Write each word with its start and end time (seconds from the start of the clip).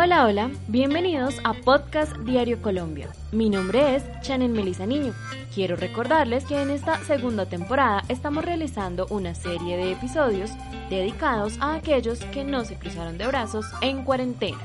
Hola, 0.00 0.26
hola, 0.26 0.50
bienvenidos 0.68 1.34
a 1.42 1.54
Podcast 1.54 2.16
Diario 2.18 2.62
Colombia. 2.62 3.08
Mi 3.32 3.50
nombre 3.50 3.96
es 3.96 4.04
Chanel 4.20 4.52
Melisa 4.52 4.86
Niño. 4.86 5.12
Quiero 5.52 5.74
recordarles 5.74 6.44
que 6.44 6.62
en 6.62 6.70
esta 6.70 7.02
segunda 7.02 7.46
temporada 7.46 8.04
estamos 8.08 8.44
realizando 8.44 9.08
una 9.10 9.34
serie 9.34 9.76
de 9.76 9.90
episodios 9.90 10.52
dedicados 10.88 11.58
a 11.60 11.74
aquellos 11.74 12.20
que 12.26 12.44
no 12.44 12.64
se 12.64 12.76
cruzaron 12.76 13.18
de 13.18 13.26
brazos 13.26 13.66
en 13.80 14.04
cuarentena. 14.04 14.60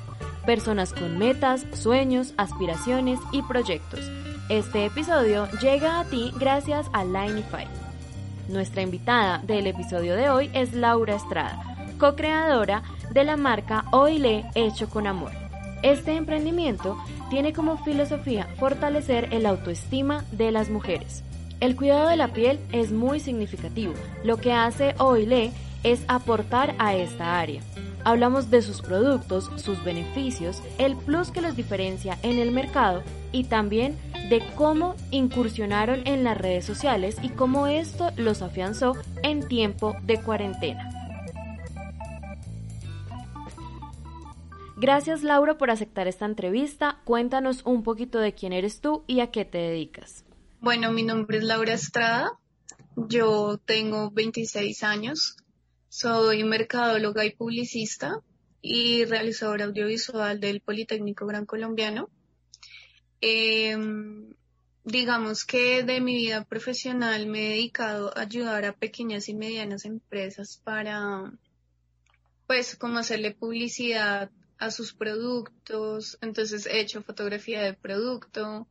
Personas 0.46 0.94
con 0.94 1.18
metas, 1.18 1.66
sueños, 1.74 2.36
aspiraciones 2.38 3.20
y 3.32 3.42
proyectos. 3.42 4.02
Este 4.50 4.86
episodio 4.86 5.50
llega 5.60 6.00
a 6.00 6.06
ti 6.06 6.32
gracias 6.38 6.86
a 6.94 7.04
Lineify. 7.06 7.66
Nuestra 8.50 8.84
invitada 8.84 9.40
del 9.40 9.66
episodio 9.66 10.16
de 10.16 10.30
hoy 10.30 10.52
es 10.54 10.74
Laura 10.74 11.16
Estrada, 11.16 11.73
co-creadora 11.98 12.84
de 13.12 13.24
la 13.24 13.38
marca 13.38 13.86
Oile 13.92 14.46
Hecho 14.56 14.90
con 14.90 15.08
Amor. 15.08 15.32
Este 15.82 16.16
emprendimiento 16.16 16.98
tiene 17.30 17.54
como 17.54 17.78
filosofía 17.84 18.48
fortalecer 18.58 19.30
el 19.32 19.46
autoestima 19.46 20.24
de 20.32 20.52
las 20.52 20.70
mujeres. 20.70 21.24
El 21.60 21.76
cuidado 21.76 22.10
de 22.10 22.18
la 22.18 22.30
piel 22.30 22.60
es 22.72 22.92
muy 22.92 23.20
significativo. 23.20 23.94
Lo 24.24 24.38
que 24.38 24.54
hace 24.54 24.96
Oile 24.98 25.52
es 25.84 26.04
aportar 26.08 26.76
a 26.80 26.96
esta 26.96 27.40
área. 27.40 27.62
Hablamos 28.06 28.50
de 28.50 28.62
sus 28.62 28.82
productos, 28.82 29.50
sus 29.56 29.84
beneficios, 29.84 30.62
el 30.78 30.96
plus 30.96 31.32
que 31.32 31.42
los 31.42 31.56
diferencia 31.56 32.18
en 32.22 32.40
el 32.40 32.52
mercado 32.52 33.02
y 33.32 33.46
también 33.46 33.98
de 34.30 34.44
cómo 34.56 34.96
incursionaron 35.12 36.06
en 36.06 36.24
las 36.24 36.38
redes 36.38 36.66
sociales 36.66 37.18
y 37.22 37.30
cómo 37.30 37.68
esto 37.68 38.10
los 38.18 38.42
afianzó 38.42 38.96
en 39.22 39.48
tiempo 39.48 39.96
de 40.04 40.20
cuarentena. 40.22 40.93
Gracias 44.76 45.22
Laura 45.22 45.58
por 45.58 45.70
aceptar 45.70 46.08
esta 46.08 46.26
entrevista. 46.26 47.00
Cuéntanos 47.06 47.62
un 47.66 47.84
poquito 47.84 48.20
de 48.20 48.34
quién 48.34 48.54
eres 48.54 48.82
tú 48.82 49.04
y 49.08 49.20
a 49.20 49.32
qué 49.32 49.46
te 49.46 49.60
dedicas. 49.60 50.26
Bueno, 50.60 50.92
mi 50.92 51.04
nombre 51.04 51.38
es 51.38 51.44
Laura 51.44 51.74
Estrada. 51.74 52.40
Yo 52.96 53.60
tengo 53.66 54.10
26 54.12 54.84
años. 54.84 55.38
Soy 55.90 56.44
mercadóloga 56.44 57.24
y 57.24 57.36
publicista 57.36 58.22
y 58.62 59.06
realizadora 59.06 59.66
audiovisual 59.66 60.40
del 60.40 60.62
Politécnico 60.62 61.28
Gran 61.28 61.46
Colombiano. 61.46 62.10
Em, 63.22 64.34
digamos 64.84 65.46
que 65.46 65.84
de 65.84 66.02
mi 66.02 66.16
vida 66.16 66.46
profesional 66.46 67.28
me 67.28 67.46
he 67.46 67.50
dedicado 67.50 68.18
a 68.18 68.22
ayudar 68.22 68.66
a 68.66 68.74
pequeñas 68.74 69.30
y 69.30 69.36
medianas 69.36 69.86
empresas 69.86 70.60
para, 70.64 71.32
pues, 72.48 72.76
como 72.76 72.98
hacerle 73.00 73.36
publicidad 73.36 74.32
a 74.64 74.72
sus 74.72 74.94
productos. 74.94 76.18
Entonces 76.22 76.66
he 76.66 76.80
hecho 76.80 77.04
fotografía 77.04 77.62
de 77.62 77.74
producto, 77.74 78.68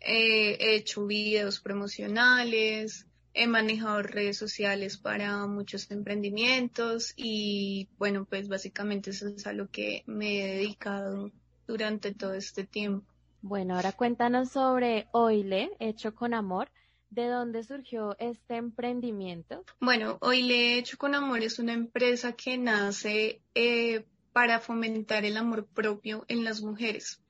he 0.00 0.74
hecho 0.76 1.06
videos 1.06 1.60
promocionales, 1.60 3.06
he 3.32 3.46
manejado 3.46 4.02
redes 4.02 4.36
sociales 4.36 4.98
para 4.98 5.46
muchos 5.46 5.90
emprendimientos 5.90 7.12
y 7.16 7.88
bueno, 7.98 8.24
pues 8.24 8.48
básicamente 8.48 9.10
eso 9.10 9.28
es 9.28 9.46
a 9.46 9.52
lo 9.52 9.68
que 9.68 10.02
me 10.06 10.42
he 10.42 10.56
dedicado 10.56 11.30
durante 11.66 12.12
todo 12.12 12.34
este 12.34 12.64
tiempo. 12.64 13.06
Bueno, 13.42 13.76
ahora 13.76 13.92
cuéntanos 13.92 14.50
sobre 14.50 15.08
Oile, 15.12 15.70
hecho 15.78 16.14
con 16.14 16.34
amor. 16.34 16.70
¿De 17.08 17.26
dónde 17.26 17.64
surgió 17.64 18.16
este 18.20 18.54
emprendimiento? 18.54 19.64
Bueno, 19.80 20.18
Oile 20.20 20.78
Hecho 20.78 20.96
con 20.96 21.16
Amor 21.16 21.42
es 21.42 21.58
una 21.58 21.72
empresa 21.72 22.34
que 22.34 22.56
nace 22.56 23.42
eh, 23.56 24.04
para 24.32 24.60
fomentar 24.60 25.24
el 25.24 25.36
amor 25.36 25.66
propio 25.66 26.24
en 26.28 26.44
las 26.44 26.60
mujeres. 26.60 27.20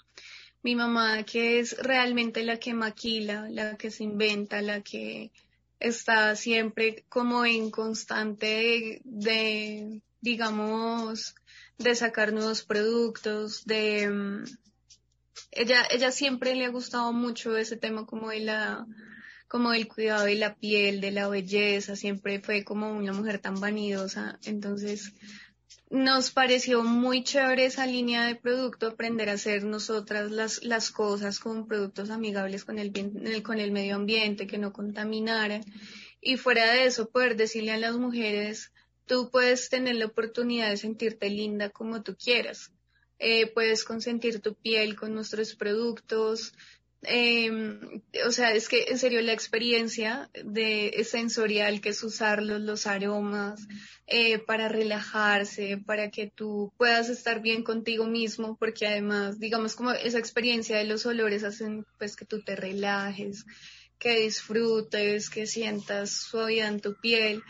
Mi 0.62 0.76
mamá, 0.76 1.22
que 1.22 1.58
es 1.58 1.78
realmente 1.78 2.42
la 2.44 2.58
que 2.58 2.74
maquila, 2.74 3.48
la 3.48 3.76
que 3.76 3.90
se 3.90 4.04
inventa, 4.04 4.60
la 4.60 4.82
que 4.82 5.32
está 5.78 6.36
siempre 6.36 7.04
como 7.08 7.46
en 7.46 7.70
constante 7.70 9.00
de, 9.04 10.02
digamos, 10.20 11.34
de 11.78 11.94
sacar 11.94 12.34
nuevos 12.34 12.62
productos, 12.62 13.64
de 13.64 14.10
mm, 14.10 14.44
ella, 15.52 15.86
ella 15.90 16.12
siempre 16.12 16.54
le 16.54 16.66
ha 16.66 16.70
gustado 16.70 17.12
mucho 17.14 17.56
ese 17.56 17.78
tema 17.78 18.04
como 18.04 18.28
de 18.28 18.40
la, 18.40 18.86
como 19.48 19.70
del 19.70 19.88
cuidado 19.88 20.26
de 20.26 20.34
la 20.34 20.54
piel, 20.54 21.00
de 21.00 21.10
la 21.10 21.26
belleza, 21.28 21.96
siempre 21.96 22.40
fue 22.40 22.62
como 22.62 22.92
una 22.92 23.14
mujer 23.14 23.38
tan 23.38 23.58
vanidosa, 23.58 24.38
entonces 24.44 25.14
nos 25.90 26.30
pareció 26.30 26.84
muy 26.84 27.24
chévere 27.24 27.66
esa 27.66 27.84
línea 27.84 28.24
de 28.24 28.36
producto, 28.36 28.86
aprender 28.86 29.28
a 29.28 29.32
hacer 29.34 29.64
nosotras 29.64 30.30
las, 30.30 30.62
las 30.62 30.90
cosas 30.90 31.40
con 31.40 31.66
productos 31.66 32.10
amigables 32.10 32.64
con 32.64 32.78
el, 32.78 32.92
con 33.42 33.58
el 33.58 33.72
medio 33.72 33.96
ambiente, 33.96 34.46
que 34.46 34.58
no 34.58 34.72
contaminaran. 34.72 35.64
Y 36.20 36.36
fuera 36.36 36.72
de 36.72 36.84
eso, 36.84 37.10
poder 37.10 37.36
decirle 37.36 37.72
a 37.72 37.78
las 37.78 37.96
mujeres, 37.96 38.72
tú 39.06 39.30
puedes 39.30 39.68
tener 39.68 39.96
la 39.96 40.06
oportunidad 40.06 40.70
de 40.70 40.76
sentirte 40.76 41.28
linda 41.28 41.70
como 41.70 42.02
tú 42.02 42.16
quieras. 42.16 42.70
Eh, 43.18 43.48
puedes 43.48 43.84
consentir 43.84 44.40
tu 44.40 44.54
piel 44.54 44.96
con 44.96 45.12
nuestros 45.12 45.54
productos, 45.54 46.54
eh, 47.02 47.50
o 48.26 48.30
sea, 48.30 48.52
es 48.52 48.68
que 48.68 48.84
en 48.88 48.98
serio 48.98 49.22
la 49.22 49.32
experiencia 49.32 50.30
de 50.44 51.04
sensorial 51.08 51.80
que 51.80 51.90
es 51.90 52.02
usarlos, 52.02 52.60
los 52.60 52.86
aromas, 52.86 53.66
eh, 54.06 54.38
para 54.38 54.68
relajarse, 54.68 55.78
para 55.78 56.10
que 56.10 56.30
tú 56.30 56.72
puedas 56.76 57.08
estar 57.08 57.40
bien 57.40 57.62
contigo 57.62 58.06
mismo, 58.06 58.56
porque 58.56 58.86
además, 58.86 59.38
digamos, 59.38 59.76
como 59.76 59.92
esa 59.92 60.18
experiencia 60.18 60.76
de 60.76 60.84
los 60.84 61.06
olores 61.06 61.42
hacen 61.42 61.86
pues 61.98 62.16
que 62.16 62.26
tú 62.26 62.42
te 62.42 62.54
relajes, 62.54 63.46
que 63.98 64.20
disfrutes, 64.20 65.30
que 65.30 65.46
sientas 65.46 66.10
suavidad 66.10 66.68
en 66.68 66.80
tu 66.80 66.94
piel. 67.00 67.42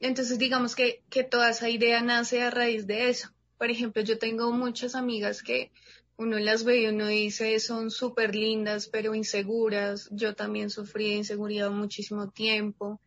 Entonces, 0.00 0.38
digamos 0.38 0.74
que, 0.74 1.02
que 1.08 1.24
toda 1.24 1.50
esa 1.50 1.68
idea 1.68 2.02
nace 2.02 2.42
a 2.42 2.50
raíz 2.50 2.86
de 2.86 3.10
eso. 3.10 3.30
Por 3.58 3.70
ejemplo, 3.70 4.02
yo 4.02 4.18
tengo 4.18 4.52
muchas 4.52 4.94
amigas 4.94 5.42
que 5.42 5.70
uno 6.18 6.38
las 6.38 6.64
ve 6.64 6.82
y 6.82 6.86
uno 6.88 7.06
dice 7.06 7.58
son 7.60 7.90
súper 7.90 8.34
lindas 8.34 8.88
pero 8.88 9.14
inseguras. 9.14 10.08
Yo 10.10 10.34
también 10.34 10.68
sufrí 10.68 11.10
de 11.10 11.16
inseguridad 11.16 11.70
muchísimo 11.70 12.30
tiempo. 12.30 13.00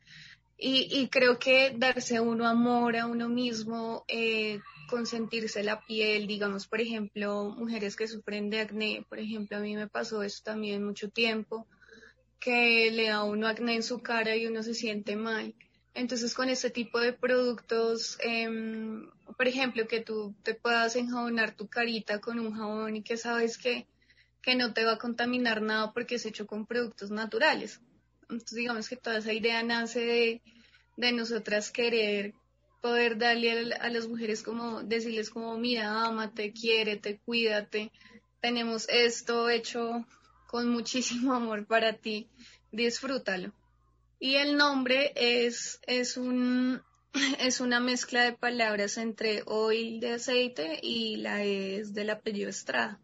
Y, 0.63 1.07
creo 1.07 1.39
que 1.39 1.73
darse 1.75 2.19
uno 2.19 2.47
amor 2.47 2.95
a 2.95 3.07
uno 3.07 3.27
mismo, 3.27 4.05
eh, 4.07 4.59
consentirse 4.87 5.63
la 5.63 5.81
piel, 5.81 6.27
digamos, 6.27 6.67
por 6.67 6.79
ejemplo, 6.79 7.49
mujeres 7.57 7.95
que 7.95 8.07
sufren 8.07 8.51
de 8.51 8.59
acné, 8.59 9.03
por 9.09 9.17
ejemplo, 9.17 9.57
a 9.57 9.59
mí 9.59 9.75
me 9.75 9.87
pasó 9.87 10.21
eso 10.21 10.41
también 10.43 10.85
mucho 10.85 11.09
tiempo, 11.09 11.65
que 12.39 12.91
le 12.91 13.07
da 13.07 13.23
uno 13.23 13.47
acné 13.47 13.73
en 13.73 13.81
su 13.81 14.03
cara 14.03 14.35
y 14.35 14.45
uno 14.45 14.61
se 14.61 14.75
siente 14.75 15.15
mal. 15.15 15.55
Entonces, 15.93 16.33
con 16.33 16.49
este 16.49 16.69
tipo 16.69 16.99
de 16.99 17.13
productos, 17.13 18.17
em, 18.21 19.09
por 19.37 19.47
ejemplo, 19.47 19.87
que 19.87 19.99
tú 19.99 20.33
te 20.43 20.55
puedas 20.55 20.95
enjabonar 20.95 21.55
tu 21.55 21.67
carita 21.67 22.19
con 22.19 22.39
un 22.39 22.53
jabón 22.53 22.95
y 22.95 23.03
que 23.03 23.17
sabes 23.17 23.57
que, 23.57 23.87
que 24.41 24.55
no 24.55 24.73
te 24.73 24.85
va 24.85 24.93
a 24.93 24.97
contaminar 24.97 25.61
nada 25.61 25.91
porque 25.91 26.15
es 26.15 26.25
hecho 26.25 26.47
con 26.47 26.65
productos 26.65 27.11
naturales. 27.11 27.81
Entonces, 28.23 28.57
digamos 28.57 28.87
que 28.87 28.95
toda 28.95 29.17
esa 29.17 29.33
idea 29.33 29.61
nace 29.63 29.99
de, 29.99 30.41
de 30.95 31.11
nosotras 31.11 31.71
querer 31.71 32.33
poder 32.81 33.17
darle 33.17 33.73
a, 33.75 33.89
las 33.89 34.07
mujeres 34.07 34.41
como, 34.43 34.81
decirles 34.83 35.29
como, 35.29 35.57
mira, 35.57 36.05
ámate, 36.05 36.51
quiérete, 36.51 37.19
cuídate, 37.19 37.91
tenemos 38.39 38.89
esto 38.89 39.49
hecho 39.49 40.05
con 40.47 40.69
muchísimo 40.69 41.33
amor 41.33 41.65
para 41.65 41.93
ti, 41.93 42.27
disfrútalo. 42.71 43.53
Y 44.23 44.35
el 44.35 44.55
nombre 44.55 45.13
es, 45.15 45.79
es, 45.87 46.15
un, 46.15 46.79
es 47.39 47.59
una 47.59 47.79
mezcla 47.79 48.21
de 48.21 48.33
palabras 48.33 48.97
entre 48.97 49.41
oil 49.47 49.99
de 49.99 50.13
aceite 50.13 50.79
y 50.79 51.17
la 51.17 51.43
es 51.43 51.95
del 51.95 52.11
apellido 52.11 52.47
Estrada. 52.47 52.99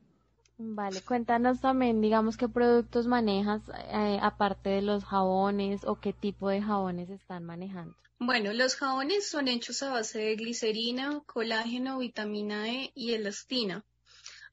Vale, 0.60 1.02
cuéntanos 1.02 1.60
también, 1.60 2.02
digamos, 2.02 2.38
qué 2.38 2.48
productos 2.48 3.08
manejas 3.08 3.64
eh, 3.92 4.20
aparte 4.22 4.70
de 4.70 4.84
los 4.84 5.06
jabones 5.06 5.82
o 5.86 6.00
qué 6.00 6.14
tipo 6.14 6.50
de 6.50 6.62
jabones 6.62 7.10
están 7.10 7.46
manejando. 7.46 7.96
Bueno, 8.20 8.54
los 8.54 8.76
jabones 8.76 9.28
son 9.28 9.48
hechos 9.48 9.82
a 9.82 9.92
base 9.92 10.20
de 10.20 10.36
glicerina, 10.36 11.24
colágeno, 11.26 11.98
vitamina 11.98 12.70
E 12.70 12.92
y 12.94 13.14
elastina. 13.14 13.84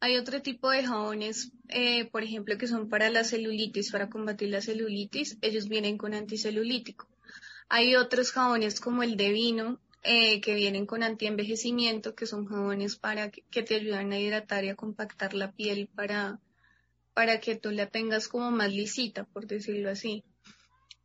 Hay 0.01 0.17
otro 0.17 0.43
tipo 0.43 0.71
de 0.71 0.85
jabones, 0.85 1.53
eh, 1.69 2.07
por 2.07 2.23
ejemplo, 2.23 2.59
que 2.59 2.67
son 2.67 2.89
para 2.89 3.11
la 3.11 3.25
celulitis, 3.25 3.91
para 3.91 4.11
combatir 4.11 4.51
la 4.51 4.61
celulitis. 4.61 5.39
Ellos 5.41 5.69
vienen 5.69 5.99
con 5.99 6.15
anticelulítico. 6.15 7.09
Hay 7.69 7.97
otros 7.97 8.33
jabones 8.33 8.81
como 8.81 9.03
el 9.03 9.17
de 9.17 9.31
vino, 9.31 9.81
eh, 10.03 10.43
que 10.43 10.55
vienen 10.55 10.85
con 10.85 11.03
antienvejecimiento, 11.03 12.15
que 12.15 12.27
son 12.27 12.45
jabones 12.45 12.97
para 12.97 13.31
que, 13.31 13.63
te 13.63 13.77
ayudan 13.77 14.13
a 14.13 14.19
hidratar 14.19 14.65
y 14.65 14.69
a 14.69 14.77
compactar 14.77 15.33
la 15.33 15.53
piel 15.53 15.89
para, 15.95 16.41
para 17.15 17.41
que 17.41 17.57
tú 17.57 17.71
la 17.71 17.87
tengas 17.87 18.29
como 18.29 18.51
más 18.51 18.71
lisita, 18.71 19.25
por 19.25 19.47
decirlo 19.47 19.91
así. 19.91 20.23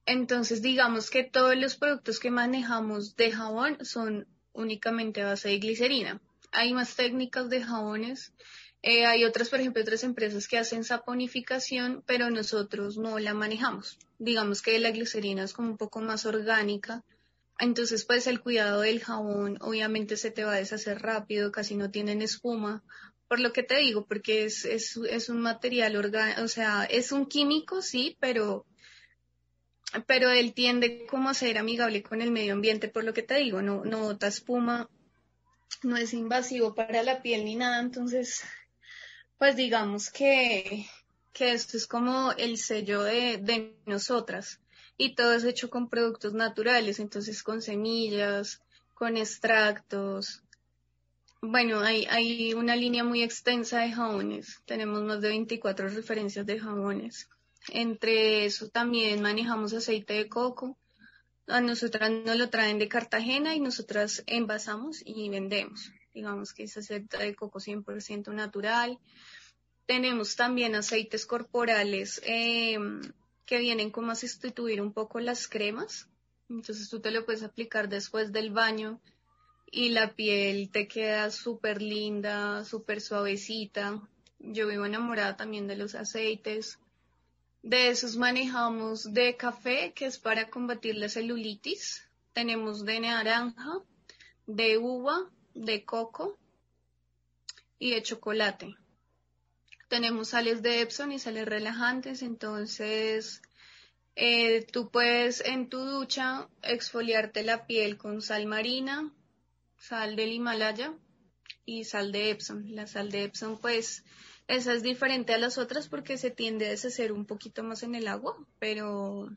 Entonces, 0.06 0.62
digamos 0.62 1.10
que 1.10 1.24
todos 1.24 1.56
los 1.56 1.78
productos 1.78 2.20
que 2.20 2.30
manejamos 2.30 3.16
de 3.16 3.32
jabón 3.32 3.78
son 3.86 4.28
únicamente 4.52 5.24
base 5.24 5.48
de 5.48 5.60
glicerina. 5.60 6.20
Hay 6.52 6.74
más 6.74 6.96
técnicas 6.96 7.50
de 7.50 7.64
jabones 7.64 8.34
Eh, 8.82 9.06
hay 9.06 9.26
otras, 9.26 9.50
por 9.50 9.60
ejemplo, 9.60 9.82
otras 9.82 10.04
empresas 10.04 10.48
que 10.48 10.58
hacen 10.58 10.84
saponificación, 10.84 12.02
pero 12.06 12.30
nosotros 12.30 12.98
no 12.98 13.20
la 13.20 13.34
manejamos. 13.34 13.98
Digamos 14.20 14.62
que 14.62 14.80
la 14.80 14.92
glicerina 14.92 15.44
es 15.44 15.54
como 15.54 15.70
un 15.70 15.78
poco 15.78 16.00
más 16.00 16.26
orgánica. 16.26 17.04
Entonces, 17.60 18.06
pues 18.06 18.26
el 18.28 18.40
cuidado 18.40 18.82
del 18.82 19.04
jabón 19.04 19.58
obviamente 19.60 20.16
se 20.16 20.32
te 20.32 20.46
va 20.46 20.54
a 20.54 20.58
deshacer 20.58 21.02
rápido, 21.02 21.52
casi 21.52 21.76
no 21.76 21.92
tienen 21.92 22.22
espuma. 22.22 22.84
Por 23.28 23.42
lo 23.42 23.52
que 23.52 23.64
te 23.64 23.78
digo, 23.78 24.06
porque 24.06 24.46
es, 24.46 24.64
es, 24.64 24.98
es 25.10 25.30
un 25.30 25.42
material 25.42 25.98
orgánico, 25.98 26.42
o 26.42 26.48
sea, 26.48 26.86
es 26.86 27.12
un 27.12 27.26
químico, 27.28 27.82
sí, 27.82 28.18
pero, 28.20 28.66
pero 30.08 30.32
él 30.32 30.54
tiende 30.54 31.06
como 31.06 31.30
a 31.30 31.34
ser 31.34 31.58
amigable 31.58 32.02
con 32.02 32.22
el 32.22 32.32
medio 32.32 32.54
ambiente, 32.54 32.88
por 32.88 33.04
lo 33.04 33.14
que 33.14 33.24
te 33.24 33.36
digo, 33.36 33.62
no, 33.62 33.84
no 33.84 34.00
bota 34.00 34.28
espuma, 34.28 34.90
no 35.84 35.98
es 35.98 36.14
invasivo 36.14 36.74
para 36.74 37.04
la 37.04 37.22
piel 37.22 37.46
ni 37.46 37.56
nada, 37.56 37.82
entonces 37.82 38.42
pues 39.40 39.56
digamos 39.56 40.12
que, 40.12 40.86
que 41.34 41.54
esto 41.54 41.78
es 41.78 41.88
como 41.88 42.34
el 42.34 42.58
sello 42.58 43.04
de, 43.04 43.38
de 43.38 43.74
nosotras 43.86 44.60
y 44.98 45.16
todo 45.16 45.34
es 45.34 45.46
hecho 45.46 45.70
con 45.70 45.90
productos 45.90 46.34
naturales, 46.34 47.00
entonces 47.00 47.42
con 47.42 47.62
semillas, 47.62 48.62
con 48.94 49.16
extractos. 49.16 50.44
Bueno, 51.42 51.80
hay, 51.80 52.06
hay 52.10 52.54
una 52.54 52.76
línea 52.76 53.06
muy 53.06 53.24
extensa 53.24 53.80
de 53.80 53.94
jabones, 53.94 54.60
tenemos 54.66 55.02
más 55.04 55.22
de 55.22 55.30
24 55.30 55.88
referencias 55.88 56.46
de 56.46 56.60
jabones. 56.60 57.30
Entre 57.70 58.44
eso 58.44 58.68
también 58.68 59.22
manejamos 59.22 59.74
aceite 59.74 60.16
de 60.16 60.28
coco. 60.28 60.78
A 61.48 61.62
nosotras 61.62 62.12
nos 62.12 62.36
lo 62.36 62.50
traen 62.50 62.78
de 62.78 62.90
Cartagena 62.90 63.56
y 63.56 63.62
nosotras 63.62 64.22
envasamos 64.28 65.02
y 65.06 65.30
vendemos. 65.30 65.92
Digamos 66.14 66.54
que 66.54 66.64
es 66.64 66.78
aceite 66.78 67.18
de 67.18 67.36
coco 67.36 67.60
100% 67.60 68.34
natural. 68.34 69.00
Tenemos 69.86 70.36
también 70.36 70.76
aceites 70.76 71.26
corporales 71.26 72.22
em, 72.24 73.02
que 73.46 73.58
vienen 73.58 73.92
como 73.92 74.12
a 74.12 74.16
sustituir 74.16 74.82
un 74.82 74.94
poco 74.94 75.20
las 75.20 75.48
cremas. 75.48 76.08
Entonces 76.50 76.90
tú 76.90 77.00
te 77.00 77.12
lo 77.12 77.26
puedes 77.26 77.44
aplicar 77.44 77.90
después 77.90 78.32
del 78.32 78.52
baño 78.52 79.00
y 79.72 79.90
la 79.90 80.16
piel 80.16 80.70
te 80.72 80.88
queda 80.88 81.30
súper 81.32 81.82
linda, 81.82 82.66
súper 82.66 83.02
suavecita. 83.02 84.02
Yo 84.40 84.68
vivo 84.68 84.86
enamorada 84.86 85.36
también 85.38 85.68
de 85.68 85.76
los 85.76 85.96
aceites. 85.96 86.80
De 87.62 87.90
esos 87.90 88.16
manejamos 88.16 89.14
de 89.14 89.36
café, 89.36 89.94
que 89.94 90.06
es 90.06 90.18
para 90.18 90.50
combatir 90.50 90.96
la 90.96 91.10
celulitis. 91.10 92.08
Tenemos 92.34 92.86
de 92.86 93.00
naranja, 93.02 93.82
de 94.48 94.78
uva, 94.78 95.30
de 95.60 95.86
coco 95.86 96.38
y 97.78 97.92
de 97.92 98.02
chocolate 98.04 98.76
tenemos 99.90 100.30
sales 100.30 100.62
de 100.62 100.82
Epson 100.82 101.12
y 101.12 101.20
sales 101.20 101.46
relajantes, 101.48 102.22
entonces 102.22 103.42
eh, 104.16 104.66
tú 104.72 104.90
puedes 104.92 105.42
en 105.42 105.68
tu 105.68 105.80
ducha 105.80 106.48
exfoliarte 106.62 107.44
la 107.44 107.66
piel 107.66 107.98
con 107.98 108.22
sal 108.22 108.46
marina, 108.46 109.12
sal 109.78 110.16
del 110.16 110.32
Himalaya 110.32 110.94
y 111.66 111.84
sal 111.84 112.12
de 112.12 112.30
Epson. 112.30 112.76
La 112.76 112.86
sal 112.88 113.10
de 113.10 113.24
Epson 113.24 113.58
pues 113.58 114.04
esa 114.48 114.74
es 114.74 114.84
diferente 114.84 115.34
a 115.34 115.40
las 115.40 115.58
otras 115.58 115.90
porque 115.90 116.18
se 116.18 116.30
tiende 116.30 116.68
a 116.68 116.70
deshacer 116.70 117.12
un 117.12 117.26
poquito 117.26 117.64
más 117.64 117.82
en 117.82 117.96
el 117.96 118.08
agua, 118.08 118.38
pero 118.60 119.30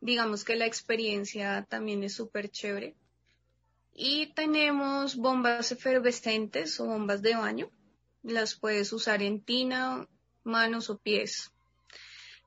digamos 0.00 0.44
que 0.44 0.54
la 0.54 0.66
experiencia 0.66 1.66
también 1.68 2.04
es 2.04 2.14
súper 2.14 2.48
chévere. 2.48 2.94
Y 3.94 4.32
tenemos 4.34 5.16
bombas 5.16 5.72
efervescentes 5.72 6.78
o 6.80 6.86
bombas 6.86 7.22
de 7.22 7.34
baño 7.34 7.70
las 8.22 8.54
puedes 8.54 8.92
usar 8.92 9.22
en 9.22 9.40
tina, 9.40 10.06
manos 10.44 10.90
o 10.90 10.98
pies. 10.98 11.52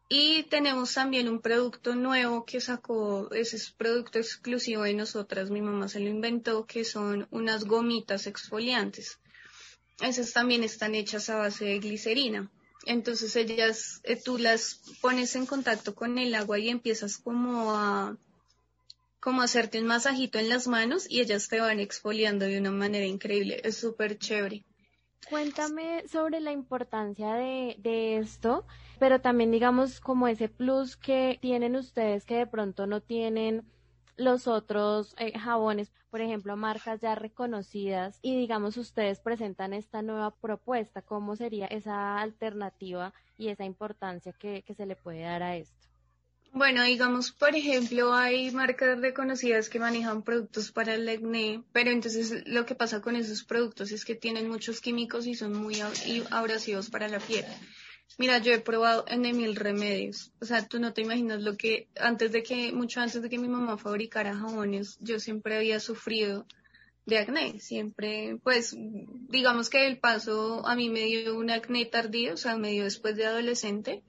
Y 0.10 0.44
tenemos 0.44 0.94
también 0.94 1.28
un 1.28 1.42
producto 1.42 1.96
nuevo 1.96 2.46
que 2.46 2.62
sacó, 2.62 3.32
ese 3.32 3.56
es 3.56 3.72
producto 3.72 4.20
exclusivo 4.20 4.84
de 4.84 4.94
nosotras, 4.94 5.50
mi 5.50 5.62
mamá 5.62 5.88
se 5.88 6.00
lo 6.00 6.10
inventó, 6.10 6.68
que 6.68 6.84
son 6.84 7.28
unas 7.32 7.64
gomitas 7.64 8.28
exfoliantes. 8.28 9.20
Esas 10.02 10.34
también 10.34 10.64
están 10.64 10.94
hechas 10.96 11.30
a 11.30 11.38
base 11.38 11.66
de 11.66 11.80
glicerina. 11.80 12.52
Entonces 12.86 13.36
ellas, 13.36 14.02
eh, 14.04 14.22
tú 14.22 14.38
las 14.38 14.82
pones 15.02 15.36
en 15.36 15.46
contacto 15.46 15.96
con 15.96 16.20
el 16.20 16.36
agua 16.36 16.60
y 16.60 16.70
empiezas 16.70 17.18
como 17.18 17.74
a, 17.74 18.18
como 19.24 19.42
hacerte 19.42 19.80
un 19.80 19.88
masajito 19.88 20.38
en 20.38 20.50
las 20.50 20.68
manos 20.68 21.10
y 21.10 21.22
ellas 21.22 21.48
te 21.48 21.62
van 21.62 21.80
exfoliando 21.80 22.44
de 22.44 22.60
una 22.60 22.72
manera 22.72 23.06
increíble. 23.06 23.62
Es 23.64 23.78
súper 23.78 24.18
chévere. 24.18 24.66
Cuéntame 25.30 26.06
sobre 26.10 26.42
la 26.42 26.52
importancia 26.52 27.34
de, 27.36 27.78
de 27.80 28.18
esto, 28.18 28.66
pero 29.00 29.22
también 29.22 29.50
digamos 29.50 30.02
como 30.02 30.28
ese 30.28 30.50
plus 30.50 30.98
que 30.98 31.40
tienen 31.42 31.78
ustedes 31.78 32.26
que 32.26 32.36
de 32.36 32.48
pronto 32.48 32.86
no 32.86 33.00
tienen 33.00 33.64
los 34.18 34.46
otros 34.46 35.16
eh, 35.18 35.40
jabones, 35.40 35.94
por 36.10 36.20
ejemplo, 36.20 36.58
marcas 36.58 37.00
ya 37.00 37.16
reconocidas 37.16 38.20
y 38.22 38.36
digamos 38.36 38.76
ustedes 38.76 39.22
presentan 39.22 39.72
esta 39.74 40.02
nueva 40.02 40.32
propuesta, 40.36 41.02
¿cómo 41.02 41.38
sería 41.38 41.68
esa 41.68 42.20
alternativa 42.20 43.14
y 43.38 43.48
esa 43.48 43.64
importancia 43.64 44.34
que 44.34 44.74
se 44.76 44.86
le 44.86 44.98
puede 44.98 45.22
dar 45.22 45.44
a 45.44 45.56
esto? 45.56 45.93
Bueno, 46.56 46.84
digamos, 46.84 47.32
por 47.32 47.56
ejemplo, 47.56 48.14
hay 48.14 48.52
marcas 48.52 49.00
reconocidas 49.00 49.70
que 49.70 49.80
manejan 49.80 50.22
productos 50.22 50.72
para 50.72 50.94
el 50.94 51.10
acné, 51.10 51.64
pero 51.72 51.90
entonces 51.90 52.44
lo 52.46 52.68
que 52.68 52.76
pasa 52.76 53.02
con 53.02 53.16
esos 53.16 53.44
productos 53.44 53.92
es 53.92 54.06
que 54.06 54.14
tienen 54.14 54.48
muchos 54.48 54.80
químicos 54.80 55.26
y 55.26 55.34
son 55.34 55.54
muy 55.54 55.82
abrasivos 56.30 56.92
para 56.92 57.08
la 57.08 57.20
piel. 57.20 57.44
Mira, 58.20 58.38
yo 58.38 58.54
he 58.54 58.60
probado 58.60 59.04
en 59.08 59.22
mil 59.22 59.56
remedios. 59.56 60.32
O 60.42 60.46
sea, 60.46 60.68
tú 60.68 60.80
no 60.80 60.94
te 60.94 61.02
imaginas 61.02 61.42
lo 61.42 61.58
que 61.58 61.88
antes 62.00 62.32
de 62.32 62.44
que, 62.44 62.72
mucho 62.72 63.02
antes 63.02 63.24
de 63.24 63.30
que 63.30 63.40
mi 63.40 63.48
mamá 63.48 63.80
fabricara 63.80 64.36
jabones, 64.36 65.00
yo 65.02 65.20
siempre 65.20 65.58
había 65.58 65.80
sufrido 65.80 66.46
de 67.08 67.18
acné. 67.18 67.60
Siempre, 67.62 68.38
pues, 68.44 68.76
digamos 68.78 69.72
que 69.72 69.88
el 69.88 69.98
paso 69.98 70.64
a 70.68 70.76
mí 70.76 70.92
me 70.92 71.06
dio 71.06 71.36
un 71.36 71.50
acné 71.50 71.86
tardío, 71.86 72.36
o 72.36 72.38
sea, 72.38 72.58
me 72.58 72.70
dio 72.70 72.84
después 72.84 73.16
de 73.16 73.26
adolescente 73.26 74.04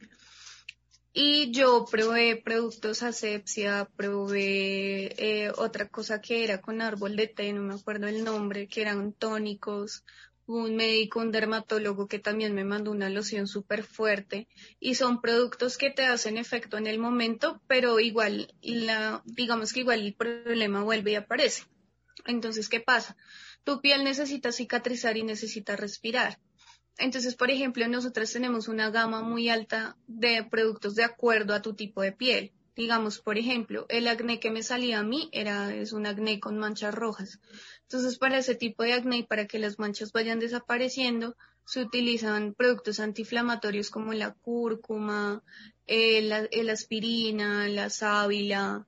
y 1.17 1.53
yo 1.53 1.87
probé 1.89 2.35
productos 2.37 3.05
asepsia, 3.05 3.89
probé 3.97 5.15
eh, 5.17 5.53
otra 5.57 5.89
cosa 5.89 6.21
que 6.21 6.43
era 6.43 6.61
con 6.61 6.83
árbol 6.83 7.15
de 7.15 7.29
té, 7.29 7.53
no 7.53 7.63
me 7.63 7.75
acuerdo 7.75 8.09
el 8.09 8.25
nombre, 8.25 8.67
que 8.67 8.83
eran 8.83 9.13
tónicos, 9.13 10.05
un 10.47 10.75
médico, 10.75 11.21
un 11.21 11.31
dermatólogo 11.31 12.09
que 12.09 12.19
también 12.19 12.53
me 12.53 12.65
mandó 12.65 12.91
una 12.91 13.09
loción 13.11 13.47
súper 13.47 13.85
fuerte 13.85 14.49
y 14.81 14.97
son 14.97 15.21
productos 15.21 15.79
que 15.79 15.91
te 15.91 16.05
hacen 16.05 16.37
efecto 16.37 16.79
en 16.79 16.89
el 16.89 16.99
momento, 16.99 17.63
pero 17.69 18.01
igual, 18.01 18.53
la, 18.61 19.23
digamos 19.25 19.73
que 19.73 19.81
igual 19.81 20.01
el 20.01 20.15
problema 20.15 20.83
vuelve 20.83 21.13
y 21.13 21.15
aparece. 21.15 21.63
Entonces, 22.27 22.69
¿qué 22.69 22.81
pasa? 22.81 23.17
Tu 23.63 23.81
piel 23.81 24.03
necesita 24.03 24.51
cicatrizar 24.51 25.17
y 25.17 25.23
necesita 25.23 25.77
respirar. 25.77 26.41
Entonces, 26.99 27.35
por 27.35 27.51
ejemplo, 27.51 27.87
nosotros 27.89 28.33
tenemos 28.33 28.69
una 28.69 28.91
gama 28.91 29.23
muy 29.23 29.49
alta 29.49 29.97
de 30.07 30.45
productos 30.45 30.95
de 30.95 31.05
acuerdo 31.05 31.55
a 31.55 31.63
tu 31.63 31.75
tipo 31.75 32.03
de 32.03 32.13
piel. 32.13 32.53
Digamos, 32.77 33.21
por 33.21 33.39
ejemplo, 33.39 33.87
el 33.89 34.09
acné 34.09 34.41
que 34.41 34.51
me 34.51 34.63
salía 34.63 35.01
a 35.01 35.05
mí 35.05 35.29
era, 35.33 35.75
es 35.75 35.93
un 35.93 36.07
acné 36.07 36.41
con 36.41 36.59
manchas 36.59 36.95
rojas. 36.95 37.41
Entonces, 37.83 38.19
para 38.19 38.39
ese 38.39 38.55
tipo 38.55 38.83
de 38.83 38.95
acné 38.95 39.19
y 39.19 39.23
para 39.23 39.47
que 39.47 39.59
las 39.59 39.79
manchas 39.79 40.13
vayan 40.13 40.41
desapareciendo, 40.41 41.37
se 41.65 41.81
utilizan 41.81 42.55
productos 42.55 43.01
antiinflamatorios 43.01 43.91
como 43.91 44.13
la 44.13 44.33
cúrcuma, 44.35 45.43
el, 45.87 46.49
el 46.51 46.71
aspirina, 46.71 47.69
la 47.69 47.91
sábila. 47.91 48.87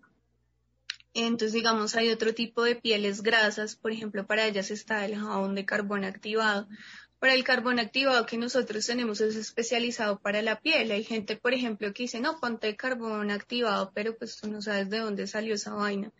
Entonces, 1.14 1.52
digamos, 1.54 1.94
hay 1.96 2.10
otro 2.10 2.34
tipo 2.34 2.62
de 2.62 2.76
pieles 2.76 3.22
grasas, 3.22 3.76
por 3.76 3.92
ejemplo, 3.92 4.26
para 4.26 4.46
ellas 4.46 4.70
está 4.70 5.04
el 5.06 5.16
jabón 5.16 5.54
de 5.54 5.64
carbón 5.64 6.04
activado 6.04 6.68
para 7.18 7.34
el 7.34 7.44
carbón 7.44 7.78
activado 7.78 8.26
que 8.26 8.36
nosotros 8.36 8.86
tenemos 8.86 9.20
es 9.20 9.36
especializado 9.36 10.18
para 10.18 10.42
la 10.42 10.60
piel. 10.60 10.90
Hay 10.90 11.04
gente, 11.04 11.36
por 11.36 11.54
ejemplo, 11.54 11.92
que 11.92 12.04
dice, 12.04 12.20
no, 12.20 12.38
ponte 12.40 12.76
carbón 12.76 13.30
activado, 13.30 13.92
pero 13.94 14.16
pues 14.16 14.36
tú 14.36 14.50
no 14.50 14.60
sabes 14.60 14.90
de 14.90 14.98
dónde 14.98 15.26
salió 15.26 15.54
esa 15.54 15.74
vaina. 15.74 16.12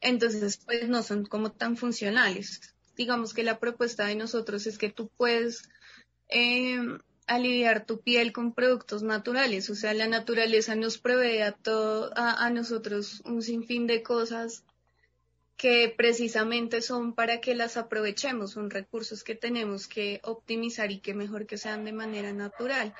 Entonces, 0.00 0.58
pues 0.58 0.88
no 0.88 1.02
son 1.02 1.24
como 1.24 1.52
tan 1.52 1.76
funcionales. 1.76 2.74
Digamos 2.96 3.32
que 3.32 3.44
la 3.44 3.58
propuesta 3.58 4.06
de 4.06 4.16
nosotros 4.16 4.66
es 4.66 4.78
que 4.78 4.90
tú 4.90 5.10
puedes 5.16 5.68
eh, 6.28 6.78
aliviar 7.26 7.86
tu 7.86 8.00
piel 8.00 8.32
con 8.32 8.52
productos 8.52 9.02
naturales. 9.02 9.70
O 9.70 9.74
sea, 9.74 9.94
la 9.94 10.06
naturaleza 10.06 10.74
nos 10.74 10.98
provee 10.98 11.40
a, 11.40 11.52
todo, 11.52 12.12
a 12.14 12.50
nosotros 12.50 13.22
un 13.24 13.42
sinfín 13.42 13.86
de 13.86 14.02
cosas 14.02 14.64
que 15.56 15.94
precisamente 15.96 16.82
son 16.82 17.14
para 17.14 17.40
que 17.40 17.54
las 17.54 17.76
aprovechemos, 17.76 18.52
son 18.52 18.70
recursos 18.70 19.24
que 19.24 19.34
tenemos 19.34 19.88
que 19.88 20.20
optimizar 20.22 20.92
y 20.92 21.00
que 21.00 21.14
mejor 21.14 21.46
que 21.46 21.56
sean 21.56 21.84
de 21.84 21.92
manera 21.92 22.32
natural. 22.32 22.94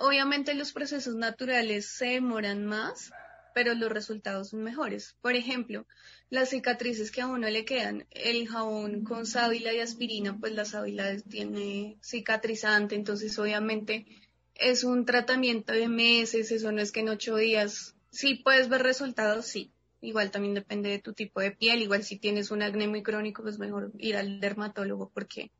obviamente 0.00 0.54
los 0.54 0.72
procesos 0.72 1.16
naturales 1.16 1.86
se 1.86 2.06
demoran 2.06 2.64
más, 2.64 3.12
pero 3.52 3.74
los 3.74 3.90
resultados 3.90 4.50
son 4.50 4.62
mejores. 4.62 5.16
Por 5.20 5.34
ejemplo, 5.34 5.86
las 6.30 6.50
cicatrices 6.50 7.10
que 7.10 7.22
a 7.22 7.26
uno 7.26 7.48
le 7.48 7.64
quedan, 7.64 8.06
el 8.10 8.48
jabón 8.48 9.04
con 9.04 9.26
sábila 9.26 9.72
y 9.72 9.80
aspirina, 9.80 10.38
pues 10.38 10.52
la 10.52 10.64
sábila 10.64 11.16
tiene 11.28 11.98
cicatrizante, 12.02 12.94
entonces 12.94 13.36
obviamente 13.38 14.06
es 14.54 14.84
un 14.84 15.04
tratamiento 15.06 15.72
de 15.72 15.88
meses, 15.88 16.52
eso 16.52 16.70
no 16.70 16.80
es 16.80 16.92
que 16.92 17.00
en 17.00 17.08
ocho 17.08 17.36
días, 17.36 17.96
sí 18.10 18.36
puedes 18.36 18.68
ver 18.68 18.82
resultados, 18.82 19.46
sí. 19.46 19.73
Igual 20.04 20.30
también 20.30 20.54
depende 20.54 20.90
de 20.90 20.98
tu 20.98 21.12
tipo 21.12 21.40
de 21.40 21.50
piel, 21.50 21.82
igual 21.82 22.04
si 22.04 22.18
tienes 22.18 22.50
un 22.50 22.62
acné 22.62 22.88
muy 22.88 23.02
crónico, 23.02 23.42
pues 23.42 23.58
mejor 23.58 23.92
ir 23.98 24.16
al 24.16 24.40
dermatólogo 24.40 25.10
porque 25.12 25.50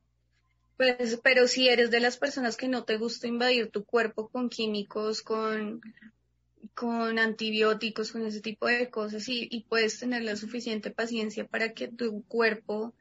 pues, 0.77 1.21
pero 1.23 1.47
si 1.47 1.69
eres 1.69 1.91
de 1.91 2.01
las 2.01 2.17
personas 2.17 2.57
que 2.57 2.69
no 2.69 2.85
te 2.85 2.97
gusta 2.97 3.29
invadir 3.29 3.71
tu 3.71 3.85
cuerpo 3.85 4.29
con 4.29 4.49
químicos, 4.49 5.23
con, 5.23 5.81
con 6.75 7.19
antibióticos, 7.19 8.11
con 8.11 8.27
ese 8.27 8.41
tipo 8.41 8.67
de 8.67 8.91
cosas 8.91 9.29
y, 9.29 9.47
y 9.51 9.65
puedes 9.65 9.99
tener 10.01 10.23
la 10.23 10.37
suficiente 10.37 10.91
paciencia 10.91 11.47
para 11.47 11.73
que 11.73 11.89
tu 11.89 12.25
cuerpo 12.25 12.93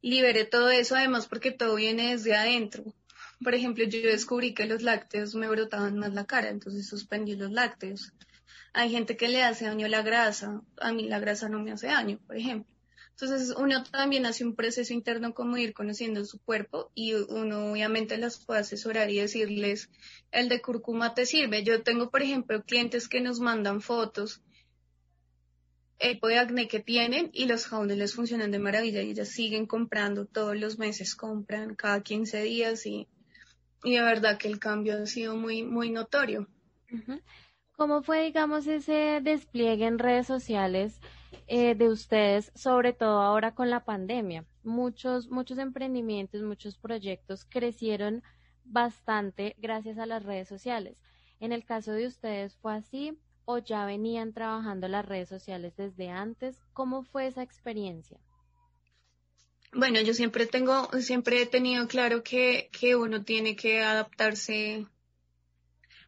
libere 0.00 0.46
todo 0.46 0.70
eso, 0.70 0.96
además 0.96 1.26
porque 1.28 1.50
todo 1.50 1.74
viene 1.74 2.12
desde 2.12 2.34
adentro. 2.34 2.84
Por 3.42 3.54
ejemplo, 3.54 3.84
yo 3.84 4.00
descubrí 4.00 4.54
que 4.54 4.66
los 4.66 4.82
lácteos 4.82 5.34
me 5.34 5.48
brotaban 5.48 5.98
más 5.98 6.14
la 6.14 6.24
cara, 6.24 6.48
entonces 6.48 6.86
suspendí 6.86 7.36
los 7.36 7.50
lácteos. 7.50 8.12
Hay 8.72 8.90
gente 8.90 9.16
que 9.16 9.28
le 9.28 9.42
hace 9.42 9.66
daño 9.66 9.88
la 9.88 10.02
grasa, 10.02 10.62
a 10.78 10.92
mí 10.92 11.08
la 11.08 11.18
grasa 11.18 11.48
no 11.48 11.60
me 11.60 11.72
hace 11.72 11.88
daño, 11.88 12.18
por 12.26 12.36
ejemplo. 12.36 12.72
Entonces 13.10 13.54
uno 13.56 13.84
también 13.84 14.24
hace 14.24 14.44
un 14.44 14.54
proceso 14.54 14.94
interno 14.94 15.34
como 15.34 15.58
ir 15.58 15.74
conociendo 15.74 16.24
su 16.24 16.40
cuerpo 16.40 16.90
y 16.94 17.12
uno 17.14 17.72
obviamente 17.72 18.16
las 18.16 18.38
puede 18.38 18.60
asesorar 18.60 19.10
y 19.10 19.18
decirles, 19.18 19.90
el 20.30 20.48
de 20.48 20.62
cúrcuma 20.62 21.14
te 21.14 21.26
sirve. 21.26 21.62
Yo 21.62 21.82
tengo, 21.82 22.10
por 22.10 22.22
ejemplo, 22.22 22.62
clientes 22.62 23.08
que 23.08 23.20
nos 23.20 23.40
mandan 23.40 23.82
fotos 23.82 24.40
el 26.00 26.14
tipo 26.14 26.28
de 26.28 26.38
acné 26.38 26.66
que 26.66 26.80
tienen 26.80 27.30
y 27.32 27.44
los 27.44 27.66
jabones 27.66 27.98
les 27.98 28.14
funcionan 28.14 28.50
de 28.50 28.58
maravilla 28.58 29.02
y 29.02 29.10
ellas 29.10 29.28
siguen 29.28 29.66
comprando 29.66 30.24
todos 30.24 30.58
los 30.58 30.78
meses, 30.78 31.14
compran 31.14 31.74
cada 31.74 32.02
15 32.02 32.42
días 32.42 32.86
y, 32.86 33.06
y 33.84 33.94
de 33.94 34.00
verdad 34.00 34.38
que 34.38 34.48
el 34.48 34.58
cambio 34.58 34.94
ha 34.94 35.06
sido 35.06 35.36
muy, 35.36 35.62
muy 35.62 35.90
notorio. 35.90 36.48
¿Cómo 37.80 38.02
fue, 38.02 38.24
digamos, 38.24 38.66
ese 38.66 39.20
despliegue 39.22 39.86
en 39.86 39.98
redes 39.98 40.26
sociales? 40.26 41.00
Eh, 41.46 41.74
de 41.74 41.88
ustedes, 41.88 42.52
sobre 42.54 42.92
todo 42.92 43.22
ahora 43.22 43.54
con 43.54 43.70
la 43.70 43.86
pandemia. 43.86 44.44
Muchos, 44.62 45.30
muchos 45.30 45.56
emprendimientos, 45.56 46.42
muchos 46.42 46.76
proyectos 46.76 47.46
crecieron 47.46 48.22
bastante 48.64 49.56
gracias 49.56 49.96
a 49.96 50.04
las 50.04 50.22
redes 50.24 50.46
sociales. 50.46 50.98
En 51.40 51.52
el 51.52 51.64
caso 51.64 51.92
de 51.92 52.06
ustedes, 52.06 52.54
¿fue 52.58 52.74
así 52.74 53.18
o 53.46 53.56
ya 53.56 53.86
venían 53.86 54.34
trabajando 54.34 54.86
las 54.86 55.06
redes 55.06 55.30
sociales 55.30 55.74
desde 55.74 56.10
antes? 56.10 56.60
¿Cómo 56.74 57.02
fue 57.02 57.28
esa 57.28 57.42
experiencia? 57.42 58.20
Bueno, 59.72 60.02
yo 60.02 60.12
siempre 60.12 60.44
tengo, 60.44 60.90
siempre 61.00 61.40
he 61.40 61.46
tenido 61.46 61.88
claro 61.88 62.22
que, 62.22 62.68
que 62.78 62.94
uno 62.94 63.24
tiene 63.24 63.56
que 63.56 63.80
adaptarse 63.80 64.86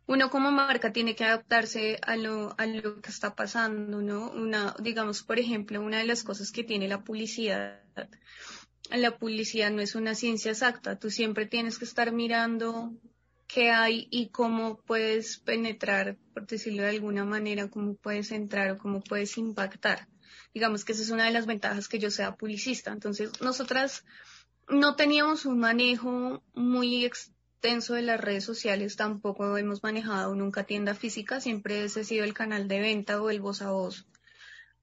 uno 0.06 0.30
como 0.30 0.50
marca 0.50 0.92
tiene 0.92 1.14
que 1.14 1.25
adaptarse 1.25 1.99
a 2.02 2.16
lo, 2.16 2.54
a 2.59 2.66
lo 2.66 3.00
que 3.00 3.11
está 3.11 3.35
pasando, 3.35 4.02
¿no? 4.02 4.30
Una, 4.30 4.75
digamos, 4.80 5.23
por 5.23 5.38
ejemplo, 5.38 5.80
una 5.80 5.99
de 5.99 6.06
las 6.06 6.25
cosas 6.25 6.50
que 6.50 6.64
tiene 6.64 6.88
la 6.88 7.04
publicidad, 7.04 7.80
la 8.90 9.16
publicidad 9.16 9.71
no 9.71 9.80
es 9.80 9.94
una 9.94 10.14
ciencia 10.14 10.50
exacta, 10.50 10.99
tú 10.99 11.11
siempre 11.11 11.47
tienes 11.47 11.78
que 11.78 11.85
estar 11.85 12.12
mirando 12.12 12.92
qué 13.47 13.71
hay 13.71 14.09
y 14.11 14.28
cómo 14.28 14.78
puedes 14.78 15.38
penetrar, 15.38 16.16
por 16.35 16.47
decirlo 16.47 16.82
de 16.82 16.90
alguna 16.90 17.25
manera, 17.25 17.68
cómo 17.68 17.94
puedes 17.94 18.32
entrar 18.32 18.71
o 18.71 18.78
cómo 18.78 19.02
puedes 19.02 19.37
impactar. 19.37 20.09
Digamos 20.54 20.85
que 20.85 20.92
esa 20.92 21.02
es 21.02 21.11
una 21.11 21.26
de 21.26 21.32
las 21.32 21.47
ventajas 21.47 21.88
que 21.88 21.99
yo 21.99 22.11
sea 22.11 22.37
publicista. 22.37 22.92
Entonces, 22.92 23.30
nosotras 23.40 24.04
no 24.68 24.97
teníamos 24.97 25.44
un 25.47 25.59
manejo 25.59 26.42
muy 26.54 27.04
de 27.62 28.02
las 28.02 28.21
redes 28.21 28.45
sociales 28.45 28.97
tampoco 28.97 29.57
hemos 29.57 29.85
manejado 29.85 30.35
nunca 30.35 30.64
tienda 30.64 30.97
física, 30.97 31.40
siempre 31.40 31.85
ese 31.85 32.00
ha 32.00 32.04
sido 32.04 32.25
el 32.25 32.35
canal 32.35 32.66
de 32.66 32.81
venta 32.81 33.23
o 33.23 33.31
el 33.31 33.40
voz 33.40 33.62
a 33.62 33.71
voz. 33.71 34.04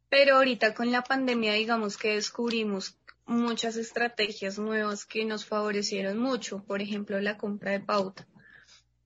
Pero 0.07 0.38
ahorita 0.38 0.74
con 0.74 0.89
la 0.89 1.03
pandemia, 1.03 1.53
digamos 1.53 1.98
que 1.98 2.15
descubrimos 2.15 2.95
muchas 3.25 3.75
estrategias 3.75 4.57
nuevas 4.57 5.05
que 5.05 5.25
nos 5.25 5.45
favorecieron 5.45 6.19
mucho, 6.19 6.63
por 6.63 6.81
ejemplo, 6.81 7.19
la 7.19 7.38
compra 7.38 7.71
de 7.71 7.81
pauta. 7.81 8.25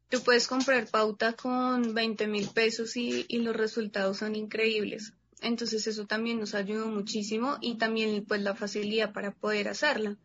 Tú 0.07 0.21
puedes 0.21 0.47
comprar 0.47 0.87
pauta 0.87 1.33
con 1.33 1.95
20 1.95 2.27
mil 2.27 2.49
pesos 2.49 2.95
y, 2.95 3.25
y 3.27 3.39
los 3.39 3.55
resultados 3.55 4.17
son 4.17 4.35
increíbles. 4.35 5.13
Entonces 5.41 5.87
eso 5.87 6.05
también 6.05 6.39
nos 6.39 6.53
ayudó 6.53 6.89
muchísimo 6.89 7.57
y 7.59 7.79
también 7.79 8.23
pues 8.23 8.43
la 8.43 8.53
facilidad 8.53 9.13
para 9.13 9.31
poder 9.31 9.67
hacerla 9.67 10.15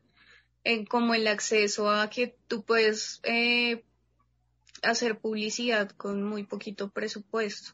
como 0.89 1.15
el 1.15 1.27
acceso 1.27 1.91
a 1.91 2.11
que 2.11 2.37
tú 2.47 2.63
puedes 2.63 3.21
eh, 3.23 3.85
hacer 4.83 5.19
publicidad 5.19 5.91
con 5.91 6.23
muy 6.23 6.45
poquito 6.45 6.91
presupuesto. 6.91 7.73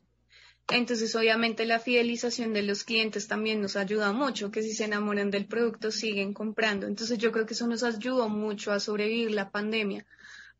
Entonces, 0.69 1.15
obviamente, 1.15 1.67
la 1.67 1.79
fidelización 1.79 2.55
de 2.55 2.63
los 2.63 2.85
clientes 2.85 3.29
también 3.29 3.61
nos 3.61 3.77
ayuda 3.77 4.13
mucho, 4.13 4.51
que 4.51 4.63
si 4.63 4.73
se 4.75 4.85
enamoran 4.85 5.31
del 5.31 5.47
producto 5.47 5.91
siguen 5.91 6.33
comprando. 6.33 6.87
Entonces, 6.87 7.19
yo 7.19 7.33
creo 7.33 7.45
que 7.45 7.53
eso 7.53 7.67
nos 7.67 7.83
ayudó 7.83 8.29
mucho 8.31 8.73
a 8.73 8.81
sobrevivir 8.81 9.33
la 9.33 9.51
pandemia. 9.51 10.07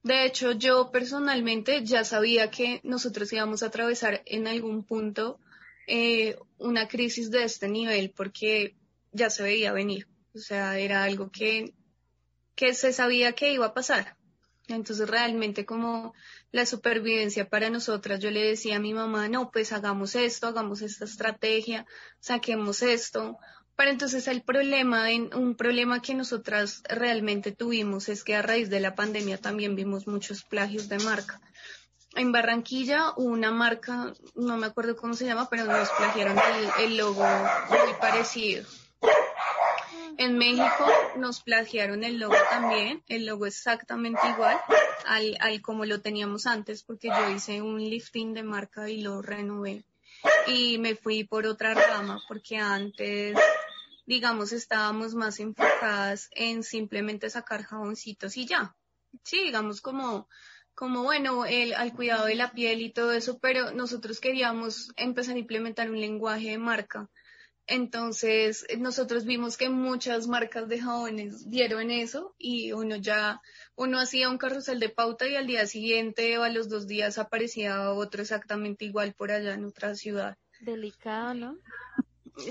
De 0.03 0.27
hecho, 0.27 0.53
yo 0.53 0.91
personalmente 0.91 1.83
ya 1.85 2.05
sabía 2.05 2.51
que 2.51 2.81
nosotros 2.85 3.33
íbamos 3.33 3.63
a 3.63 3.67
atravesar 3.67 4.23
en 4.27 4.47
algún 4.47 4.85
punto 4.85 5.41
eh, 5.87 6.37
una 6.59 6.89
crisis 6.89 7.31
de 7.31 7.45
este 7.45 7.69
nivel 7.69 8.11
porque 8.11 8.75
ya 9.13 9.31
se 9.31 9.43
veía 9.43 9.73
venir. 9.73 10.07
O 10.35 10.39
sea, 10.39 10.79
era 10.79 11.05
algo 11.05 11.31
que 11.31 11.73
que 12.55 12.75
se 12.75 12.93
sabía 12.93 13.33
que 13.33 13.53
iba 13.53 13.67
a 13.67 13.75
pasar. 13.75 14.17
Entonces 14.69 15.09
realmente 15.09 15.67
como 15.67 16.15
la 16.51 16.65
supervivencia 16.65 17.49
para 17.49 17.69
nosotras, 17.69 18.21
yo 18.21 18.31
le 18.31 18.43
decía 18.43 18.77
a 18.77 18.81
mi 18.81 18.95
mamá, 18.95 19.29
no, 19.29 19.51
pues 19.51 19.73
hagamos 19.73 20.15
esto, 20.15 20.47
hagamos 20.47 20.81
esta 20.81 21.05
estrategia, 21.05 21.87
saquemos 22.21 22.83
esto. 22.83 23.39
Pero 23.77 23.91
entonces 23.91 24.29
el 24.29 24.43
problema, 24.43 25.07
un 25.35 25.57
problema 25.57 26.01
que 26.01 26.15
nosotras 26.15 26.83
realmente 26.89 27.53
tuvimos 27.53 28.09
es 28.09 28.23
que 28.25 28.37
a 28.37 28.43
raíz 28.43 28.71
de 28.71 28.81
la 28.81 28.95
pandemia 28.95 29.39
también 29.39 29.75
vimos 29.75 30.07
muchos 30.07 30.45
plagios 30.45 30.89
de 30.89 30.99
marca. 31.01 31.41
En 32.15 32.31
Barranquilla 32.31 33.13
una 33.17 33.51
marca, 33.51 34.13
no 34.37 34.57
me 34.57 34.67
acuerdo 34.67 34.95
cómo 34.95 35.15
se 35.15 35.27
llama, 35.27 35.49
pero 35.51 35.65
nos 35.65 35.91
plagiaron 35.91 36.39
el 36.79 36.97
logo 36.97 37.27
muy 37.69 37.95
parecido. 38.01 38.65
En 40.25 40.39
México 40.39 40.87
nos 41.17 41.43
plagiaron 41.43 42.03
el 42.03 42.19
logo 42.19 42.35
también, 42.49 43.05
el 43.09 43.27
logo 43.27 43.45
exactamente 43.45 44.23
igual 44.27 44.59
al, 45.05 45.37
al 45.39 45.61
como 45.61 45.85
lo 45.85 46.01
teníamos 46.01 46.47
antes, 46.47 46.83
porque 46.83 47.09
yo 47.09 47.29
hice 47.29 47.61
un 47.61 47.79
lifting 47.79 48.33
de 48.33 48.43
marca 48.43 48.89
y 48.89 49.03
lo 49.03 49.21
renové. 49.21 49.85
Y 50.47 50.79
me 50.79 50.95
fui 50.95 51.25
por 51.25 51.45
otra 51.45 51.75
rama, 51.75 52.23
porque 52.27 52.57
antes, 52.57 53.37
digamos, 54.07 54.53
estábamos 54.53 55.15
más 55.15 55.41
enfocadas 55.41 56.31
en 56.31 56.63
simplemente 56.63 57.29
sacar 57.29 57.63
jaboncitos 57.63 58.39
y 58.39 58.47
ya. 58.47 58.75
Sí, 59.25 59.45
digamos 59.45 59.83
como 59.83 60.27
como 60.75 61.03
bueno, 61.03 61.45
el, 61.45 61.75
al 61.75 61.93
cuidado 61.93 62.25
de 62.25 62.35
la 62.35 62.53
piel 62.53 62.81
y 62.81 62.91
todo 62.91 63.13
eso, 63.13 63.39
pero 63.41 63.73
nosotros 63.73 64.21
queríamos 64.21 64.91
empezar 64.97 65.37
a 65.37 65.41
implementar 65.41 65.91
un 65.91 66.01
lenguaje 66.01 66.49
de 66.49 66.59
marca 66.59 67.11
entonces, 67.67 68.67
nosotros 68.79 69.25
vimos 69.25 69.57
que 69.57 69.71
muchas 69.71 70.27
marcas 70.27 70.69
de 70.69 70.81
jabones 70.81 71.49
dieron 71.49 71.91
eso 71.91 72.35
y 72.39 72.73
uno 72.73 72.97
ya, 72.97 73.41
uno 73.75 73.99
hacía 73.99 74.29
un 74.29 74.37
carrusel 74.37 74.81
de 74.81 74.91
pauta 74.91 75.27
y 75.27 75.37
al 75.37 75.47
día 75.47 75.67
siguiente 75.67 76.37
o 76.37 76.43
a 76.43 76.51
los 76.51 76.69
dos 76.69 76.87
días 76.87 77.17
aparecía 77.17 77.91
otro 77.93 78.21
exactamente 78.21 78.85
igual 78.85 79.15
por 79.15 79.31
allá 79.31 79.55
en 79.55 79.65
otra 79.65 79.95
ciudad. 79.95 80.37
Delicado, 80.61 81.33
¿no? 81.33 81.59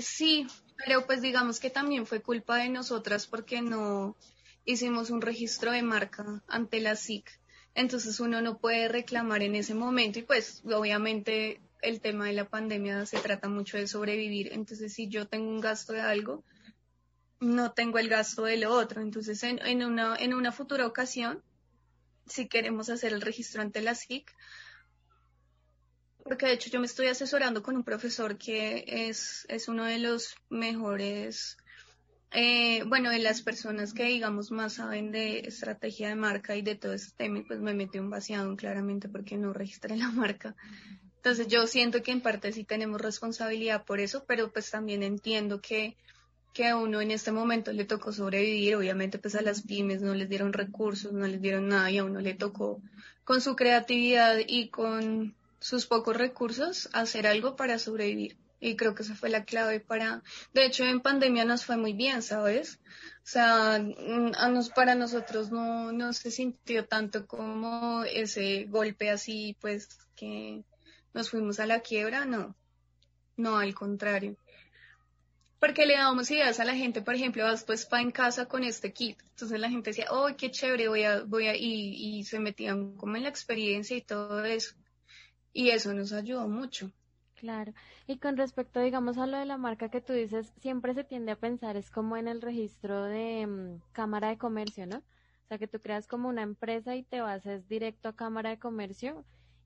Sí, 0.00 0.48
pero 0.84 1.06
pues 1.06 1.22
digamos 1.22 1.60
que 1.60 1.70
también 1.70 2.06
fue 2.06 2.20
culpa 2.20 2.56
de 2.56 2.68
nosotras 2.68 3.28
porque 3.28 3.62
no 3.62 4.16
hicimos 4.64 5.10
un 5.10 5.20
registro 5.20 5.70
de 5.70 5.82
marca 5.82 6.42
ante 6.48 6.80
la 6.80 6.96
SIC. 6.96 7.30
Entonces 7.76 8.18
uno 8.18 8.40
no 8.40 8.58
puede 8.58 8.88
reclamar 8.88 9.42
en 9.42 9.54
ese 9.54 9.74
momento 9.74 10.18
y 10.18 10.22
pues 10.22 10.62
obviamente 10.64 11.60
el 11.84 12.00
tema 12.00 12.26
de 12.26 12.32
la 12.32 12.48
pandemia 12.48 13.06
se 13.06 13.18
trata 13.18 13.48
mucho 13.48 13.76
de 13.76 13.86
sobrevivir. 13.86 14.52
Entonces, 14.52 14.92
si 14.92 15.08
yo 15.08 15.26
tengo 15.26 15.48
un 15.48 15.60
gasto 15.60 15.92
de 15.92 16.00
algo, 16.00 16.44
no 17.40 17.72
tengo 17.72 17.98
el 17.98 18.08
gasto 18.08 18.44
de 18.44 18.56
lo 18.56 18.72
otro. 18.72 19.02
Entonces, 19.02 19.42
en, 19.42 19.84
una, 19.84 20.16
en 20.16 20.34
una 20.34 20.50
futura 20.50 20.86
ocasión, 20.86 21.42
si 22.26 22.48
queremos 22.48 22.88
hacer 22.88 23.12
el 23.12 23.20
registro 23.20 23.62
ante 23.62 23.82
la 23.82 23.94
SIC, 23.94 24.34
porque 26.24 26.46
de 26.46 26.54
hecho 26.54 26.70
yo 26.70 26.80
me 26.80 26.86
estoy 26.86 27.08
asesorando 27.08 27.62
con 27.62 27.76
un 27.76 27.84
profesor 27.84 28.38
que 28.38 28.84
es, 28.86 29.44
es 29.50 29.68
uno 29.68 29.84
de 29.84 29.98
los 29.98 30.34
mejores, 30.48 31.58
eh, 32.30 32.82
bueno, 32.84 33.10
de 33.10 33.18
las 33.18 33.42
personas 33.42 33.92
que 33.92 34.04
digamos 34.04 34.50
más 34.50 34.74
saben 34.74 35.12
de 35.12 35.40
estrategia 35.40 36.08
de 36.08 36.14
marca 36.14 36.56
y 36.56 36.62
de 36.62 36.76
todo 36.76 36.94
este 36.94 37.12
tema, 37.14 37.44
pues 37.46 37.60
me 37.60 37.74
metí 37.74 37.98
un 37.98 38.08
vaciado 38.08 38.56
claramente 38.56 39.10
porque 39.10 39.36
no 39.36 39.52
registré 39.52 39.96
la 39.98 40.10
marca 40.10 40.56
Entonces 41.24 41.48
yo 41.48 41.66
siento 41.66 42.02
que 42.02 42.12
en 42.12 42.20
parte 42.20 42.52
sí 42.52 42.64
tenemos 42.64 43.00
responsabilidad 43.00 43.86
por 43.86 43.98
eso, 43.98 44.26
pero 44.26 44.52
pues 44.52 44.70
también 44.70 45.02
entiendo 45.02 45.62
que, 45.62 45.96
que 46.52 46.66
a 46.66 46.76
uno 46.76 47.00
en 47.00 47.10
este 47.10 47.32
momento 47.32 47.72
le 47.72 47.86
tocó 47.86 48.12
sobrevivir. 48.12 48.76
Obviamente 48.76 49.18
pues 49.18 49.34
a 49.34 49.40
las 49.40 49.62
pymes 49.62 50.02
no 50.02 50.14
les 50.14 50.28
dieron 50.28 50.52
recursos, 50.52 51.14
no 51.14 51.26
les 51.26 51.40
dieron 51.40 51.68
nada 51.68 51.90
y 51.90 51.96
a 51.96 52.04
uno 52.04 52.20
le 52.20 52.34
tocó 52.34 52.82
con 53.24 53.40
su 53.40 53.56
creatividad 53.56 54.36
y 54.46 54.68
con 54.68 55.34
sus 55.60 55.86
pocos 55.86 56.14
recursos 56.14 56.90
hacer 56.92 57.26
algo 57.26 57.56
para 57.56 57.78
sobrevivir. 57.78 58.36
Y 58.60 58.76
creo 58.76 58.94
que 58.94 59.02
esa 59.02 59.14
fue 59.14 59.30
la 59.30 59.46
clave 59.46 59.80
para, 59.80 60.22
de 60.52 60.66
hecho 60.66 60.84
en 60.84 61.00
pandemia 61.00 61.46
nos 61.46 61.64
fue 61.64 61.78
muy 61.78 61.94
bien, 61.94 62.20
¿sabes? 62.20 62.80
O 63.24 63.26
sea, 63.26 63.78
mm, 63.78 64.32
a 64.36 64.48
nos, 64.48 64.68
para 64.68 64.94
nosotros 64.94 65.50
no, 65.50 65.90
no 65.90 66.12
se 66.12 66.30
sintió 66.30 66.84
tanto 66.84 67.26
como 67.26 68.04
ese 68.04 68.64
golpe 68.64 69.08
así, 69.08 69.56
pues 69.62 69.88
que 70.16 70.64
nos 71.14 71.30
fuimos 71.30 71.60
a 71.60 71.66
la 71.66 71.80
quiebra, 71.80 72.26
no, 72.26 72.54
no, 73.36 73.58
al 73.58 73.74
contrario. 73.74 74.36
Porque 75.58 75.86
le 75.86 75.94
damos 75.94 76.30
ideas 76.30 76.60
a 76.60 76.64
la 76.64 76.74
gente, 76.74 77.00
por 77.00 77.14
ejemplo, 77.14 77.44
vas 77.44 77.64
pues 77.64 77.86
para 77.86 78.02
en 78.02 78.10
casa 78.10 78.46
con 78.46 78.64
este 78.64 78.92
kit. 78.92 79.18
Entonces 79.30 79.58
la 79.58 79.70
gente 79.70 79.90
decía, 79.90 80.06
oh, 80.10 80.28
qué 80.36 80.50
chévere, 80.50 80.88
voy 80.88 81.04
a, 81.04 81.22
voy 81.22 81.46
a, 81.46 81.56
y, 81.56 82.18
y 82.18 82.24
se 82.24 82.38
metían 82.38 82.96
como 82.96 83.16
en 83.16 83.22
la 83.22 83.30
experiencia 83.30 83.96
y 83.96 84.02
todo 84.02 84.44
eso. 84.44 84.74
Y 85.54 85.70
eso 85.70 85.94
nos 85.94 86.12
ayudó 86.12 86.48
mucho. 86.48 86.92
Claro. 87.36 87.72
Y 88.06 88.18
con 88.18 88.36
respecto, 88.36 88.80
digamos, 88.80 89.16
a 89.16 89.26
lo 89.26 89.38
de 89.38 89.46
la 89.46 89.56
marca 89.56 89.88
que 89.88 90.00
tú 90.00 90.12
dices, 90.12 90.52
siempre 90.60 90.94
se 90.94 91.04
tiende 91.04 91.32
a 91.32 91.36
pensar, 91.36 91.76
es 91.76 91.90
como 91.90 92.16
en 92.16 92.28
el 92.28 92.42
registro 92.42 93.04
de 93.04 93.46
mm, 93.46 93.80
Cámara 93.92 94.28
de 94.28 94.38
Comercio, 94.38 94.86
¿no? 94.86 94.98
O 94.98 95.46
sea, 95.48 95.58
que 95.58 95.68
tú 95.68 95.80
creas 95.80 96.06
como 96.06 96.28
una 96.28 96.42
empresa 96.42 96.96
y 96.96 97.02
te 97.02 97.20
vas 97.20 97.46
es 97.46 97.68
directo 97.68 98.08
a 98.08 98.16
Cámara 98.16 98.50
de 98.50 98.58
Comercio 98.58 99.24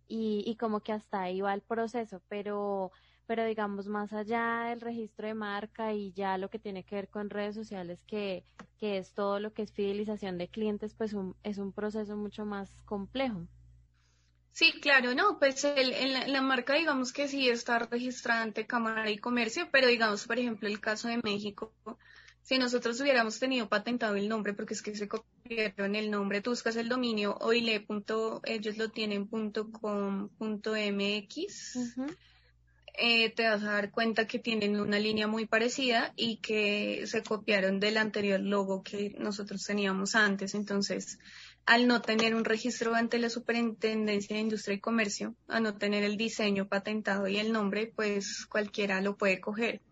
y, 0.09 0.43
y 0.47 0.57
como 0.57 0.81
que 0.81 0.93
hasta 0.93 1.23
ahí 1.23 1.41
va 1.41 1.55
el 1.55 1.61
proceso, 1.61 2.23
pero, 2.29 2.91
pero 3.27 3.45
digamos, 3.45 3.87
más 3.89 4.13
allá 4.13 4.65
del 4.71 4.81
registro 4.81 5.27
de 5.29 5.35
marca 5.35 5.93
y 5.93 6.13
ya 6.13 6.39
lo 6.39 6.51
que 6.51 6.59
tiene 6.59 6.85
que 6.85 6.97
ver 6.97 7.09
con 7.09 7.31
redes 7.31 7.55
sociales, 7.55 8.03
que, 8.05 8.43
que 8.79 8.99
es 8.99 9.13
todo 9.13 9.39
lo 9.39 9.53
que 9.53 9.63
es 9.63 9.73
fidelización 9.73 10.39
de 10.39 10.49
clientes, 10.49 10.95
pues 10.95 11.15
es 11.43 11.59
un 11.59 11.73
proceso 11.73 12.17
mucho 12.17 12.45
más 12.45 12.73
complejo. 12.85 13.47
Sí, 14.59 14.73
claro, 14.81 15.15
no, 15.15 15.39
pues 15.39 15.63
el, 15.63 16.33
la, 16.33 16.43
marca 16.43 16.75
digamos 16.75 17.13
que 17.13 17.29
sí 17.29 17.49
está 17.49 17.79
registrada 17.79 18.43
ante 18.43 18.67
Cámara 18.67 19.09
y 19.09 19.19
Comercio, 19.19 19.69
pero 19.71 19.87
digamos, 19.87 20.27
por 20.27 20.37
ejemplo, 20.37 20.67
el 20.67 20.81
caso 20.81 21.07
de 21.07 21.21
México, 21.23 21.73
si 22.43 22.59
nosotros 22.59 23.01
hubiéramos 23.01 23.39
tenido 23.39 23.69
patentado 23.69 24.17
el 24.17 24.29
nombre, 24.29 24.55
porque 24.55 24.75
es 24.75 24.83
que 24.83 24.97
se 24.97 25.07
copiaron 25.49 25.95
el 25.97 26.11
nombre, 26.11 26.41
tú 26.41 26.51
buscas 26.51 26.77
el 26.77 26.89
dominio 26.89 27.37
oile. 27.41 27.87
ellos 28.45 28.77
lo 28.77 28.91
tienen 28.91 29.27
punto 29.27 29.71
com, 29.71 30.29
punto 30.29 30.75
mx, 30.75 31.77
eh, 33.01 33.31
te 33.31 33.49
vas 33.49 33.63
a 33.63 33.73
dar 33.73 33.91
cuenta 33.91 34.27
que 34.27 34.39
tienen 34.39 34.79
una 34.79 34.99
línea 34.99 35.27
muy 35.27 35.47
parecida 35.47 36.13
y 36.17 36.39
que 36.39 37.07
se 37.07 37.23
copiaron 37.23 37.81
del 37.81 37.97
anterior 37.97 38.41
logo 38.41 38.83
que 38.83 39.15
nosotros 39.19 39.65
teníamos 39.65 40.15
antes, 40.15 40.55
entonces 40.55 41.19
al 41.65 41.87
no 41.87 42.01
tener 42.01 42.35
un 42.35 42.45
registro 42.45 42.95
ante 42.95 43.19
la 43.19 43.29
Superintendencia 43.29 44.37
de 44.37 44.43
Industria 44.43 44.77
y 44.77 44.81
Comercio, 44.81 45.35
a 45.49 45.61
no 45.61 45.77
tener 45.77 46.03
el 46.03 46.17
diseño 46.17 46.67
patentado 46.67 47.29
y 47.29 47.37
el 47.37 47.53
nombre, 47.53 47.93
pues 47.95 48.47
cualquiera 48.47 49.01
lo 49.01 49.17
puede 49.17 49.41
coger. 49.41 49.83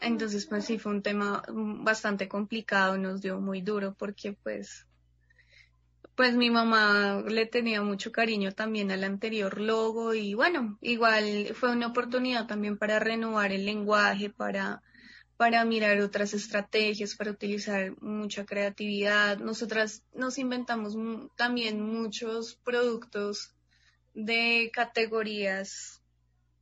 Entonces, 0.00 0.46
pues 0.46 0.64
sí, 0.64 0.78
fue 0.78 0.92
un 0.92 1.02
tema 1.02 1.42
bastante 1.48 2.28
complicado, 2.28 2.96
nos 2.98 3.20
dio 3.20 3.40
muy 3.40 3.62
duro 3.62 3.94
porque 3.98 4.32
pues, 4.32 4.86
pues 6.14 6.34
mi 6.34 6.50
mamá 6.50 7.22
le 7.26 7.46
tenía 7.46 7.82
mucho 7.82 8.12
cariño 8.12 8.52
también 8.52 8.90
al 8.92 9.04
anterior 9.04 9.60
logo 9.60 10.14
y 10.14 10.34
bueno, 10.34 10.78
igual 10.80 11.48
fue 11.54 11.72
una 11.72 11.88
oportunidad 11.88 12.46
también 12.46 12.78
para 12.78 12.98
renovar 12.98 13.52
el 13.52 13.66
lenguaje, 13.66 14.30
para 14.30 14.82
para 15.38 15.64
mirar 15.64 16.00
otras 16.00 16.34
estrategias, 16.34 17.14
para 17.14 17.30
utilizar 17.30 17.94
mucha 18.02 18.44
creatividad. 18.44 19.38
Nosotras 19.38 20.02
nos 20.12 20.36
inventamos 20.36 20.96
también 21.36 21.80
muchos 21.80 22.56
productos 22.64 23.54
de 24.14 24.68
categorías 24.74 25.97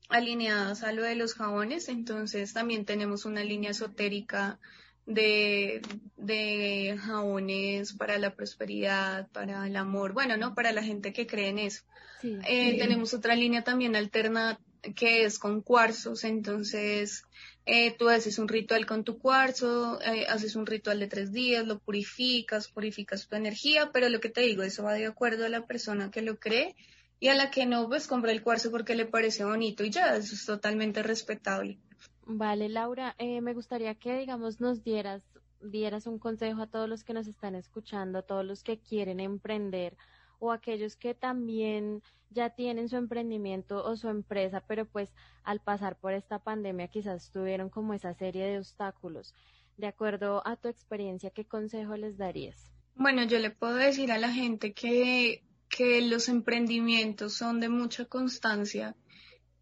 alineadas 0.08 0.82
a 0.82 0.92
lo 0.92 1.02
de 1.02 1.16
los 1.16 1.34
jabones, 1.34 1.88
entonces 1.88 2.52
también 2.52 2.84
tenemos 2.84 3.24
una 3.24 3.42
línea 3.42 3.70
esotérica 3.70 4.58
de, 5.06 5.82
de 6.16 6.98
jabones 7.00 7.92
para 7.92 8.18
la 8.18 8.34
prosperidad, 8.34 9.28
para 9.30 9.66
el 9.66 9.76
amor, 9.76 10.12
bueno, 10.12 10.36
no, 10.36 10.54
para 10.54 10.72
la 10.72 10.82
gente 10.82 11.12
que 11.12 11.26
cree 11.26 11.48
en 11.48 11.58
eso. 11.60 11.82
Eh, 12.22 12.78
tenemos 12.78 13.14
otra 13.14 13.36
línea 13.36 13.62
también 13.62 13.94
alterna 13.94 14.58
que 14.94 15.24
es 15.24 15.38
con 15.38 15.62
cuarzos, 15.62 16.24
entonces 16.24 17.24
eh, 17.66 17.94
tú 17.96 18.08
haces 18.08 18.38
un 18.38 18.48
ritual 18.48 18.86
con 18.86 19.04
tu 19.04 19.18
cuarzo, 19.18 20.00
eh, 20.02 20.26
haces 20.28 20.56
un 20.56 20.66
ritual 20.66 21.00
de 21.00 21.08
tres 21.08 21.32
días, 21.32 21.66
lo 21.66 21.78
purificas, 21.78 22.68
purificas 22.68 23.28
tu 23.28 23.36
energía, 23.36 23.90
pero 23.92 24.08
lo 24.08 24.20
que 24.20 24.28
te 24.28 24.40
digo, 24.42 24.62
eso 24.62 24.84
va 24.84 24.94
de 24.94 25.06
acuerdo 25.06 25.44
a 25.44 25.48
la 25.48 25.66
persona 25.66 26.10
que 26.10 26.22
lo 26.22 26.38
cree 26.38 26.74
y 27.18 27.28
a 27.28 27.34
la 27.34 27.50
que 27.50 27.66
no, 27.66 27.88
pues 27.88 28.06
compra 28.06 28.32
el 28.32 28.42
cuarzo 28.42 28.70
porque 28.70 28.94
le 28.94 29.06
parece 29.06 29.44
bonito 29.44 29.84
y 29.84 29.90
ya, 29.90 30.16
eso 30.16 30.34
es 30.34 30.44
totalmente 30.44 31.02
respetable. 31.02 31.78
Vale, 32.26 32.68
Laura, 32.68 33.14
eh, 33.18 33.40
me 33.40 33.54
gustaría 33.54 33.94
que, 33.94 34.18
digamos, 34.18 34.60
nos 34.60 34.82
dieras, 34.82 35.22
dieras 35.60 36.06
un 36.06 36.18
consejo 36.18 36.62
a 36.62 36.66
todos 36.66 36.88
los 36.88 37.04
que 37.04 37.14
nos 37.14 37.28
están 37.28 37.54
escuchando, 37.54 38.18
a 38.18 38.22
todos 38.22 38.44
los 38.44 38.62
que 38.62 38.78
quieren 38.78 39.20
emprender 39.20 39.96
o 40.38 40.52
aquellos 40.52 40.96
que 40.96 41.14
también 41.14 42.02
ya 42.30 42.50
tienen 42.50 42.88
su 42.88 42.96
emprendimiento 42.96 43.84
o 43.84 43.96
su 43.96 44.08
empresa, 44.08 44.62
pero 44.66 44.84
pues 44.84 45.14
al 45.44 45.60
pasar 45.60 45.96
por 45.96 46.12
esta 46.12 46.38
pandemia 46.38 46.88
quizás 46.88 47.30
tuvieron 47.30 47.70
como 47.70 47.94
esa 47.94 48.12
serie 48.14 48.46
de 48.46 48.58
obstáculos. 48.58 49.34
De 49.76 49.86
acuerdo 49.86 50.42
a 50.46 50.56
tu 50.56 50.68
experiencia, 50.68 51.30
¿qué 51.30 51.44
consejo 51.44 51.96
les 51.96 52.16
darías? 52.16 52.72
Bueno, 52.94 53.24
yo 53.24 53.38
le 53.38 53.50
puedo 53.50 53.74
decir 53.74 54.10
a 54.10 54.18
la 54.18 54.32
gente 54.32 54.72
que, 54.72 55.44
que 55.68 56.00
los 56.02 56.28
emprendimientos 56.28 57.34
son 57.34 57.60
de 57.60 57.68
mucha 57.68 58.04
constancia 58.04 58.94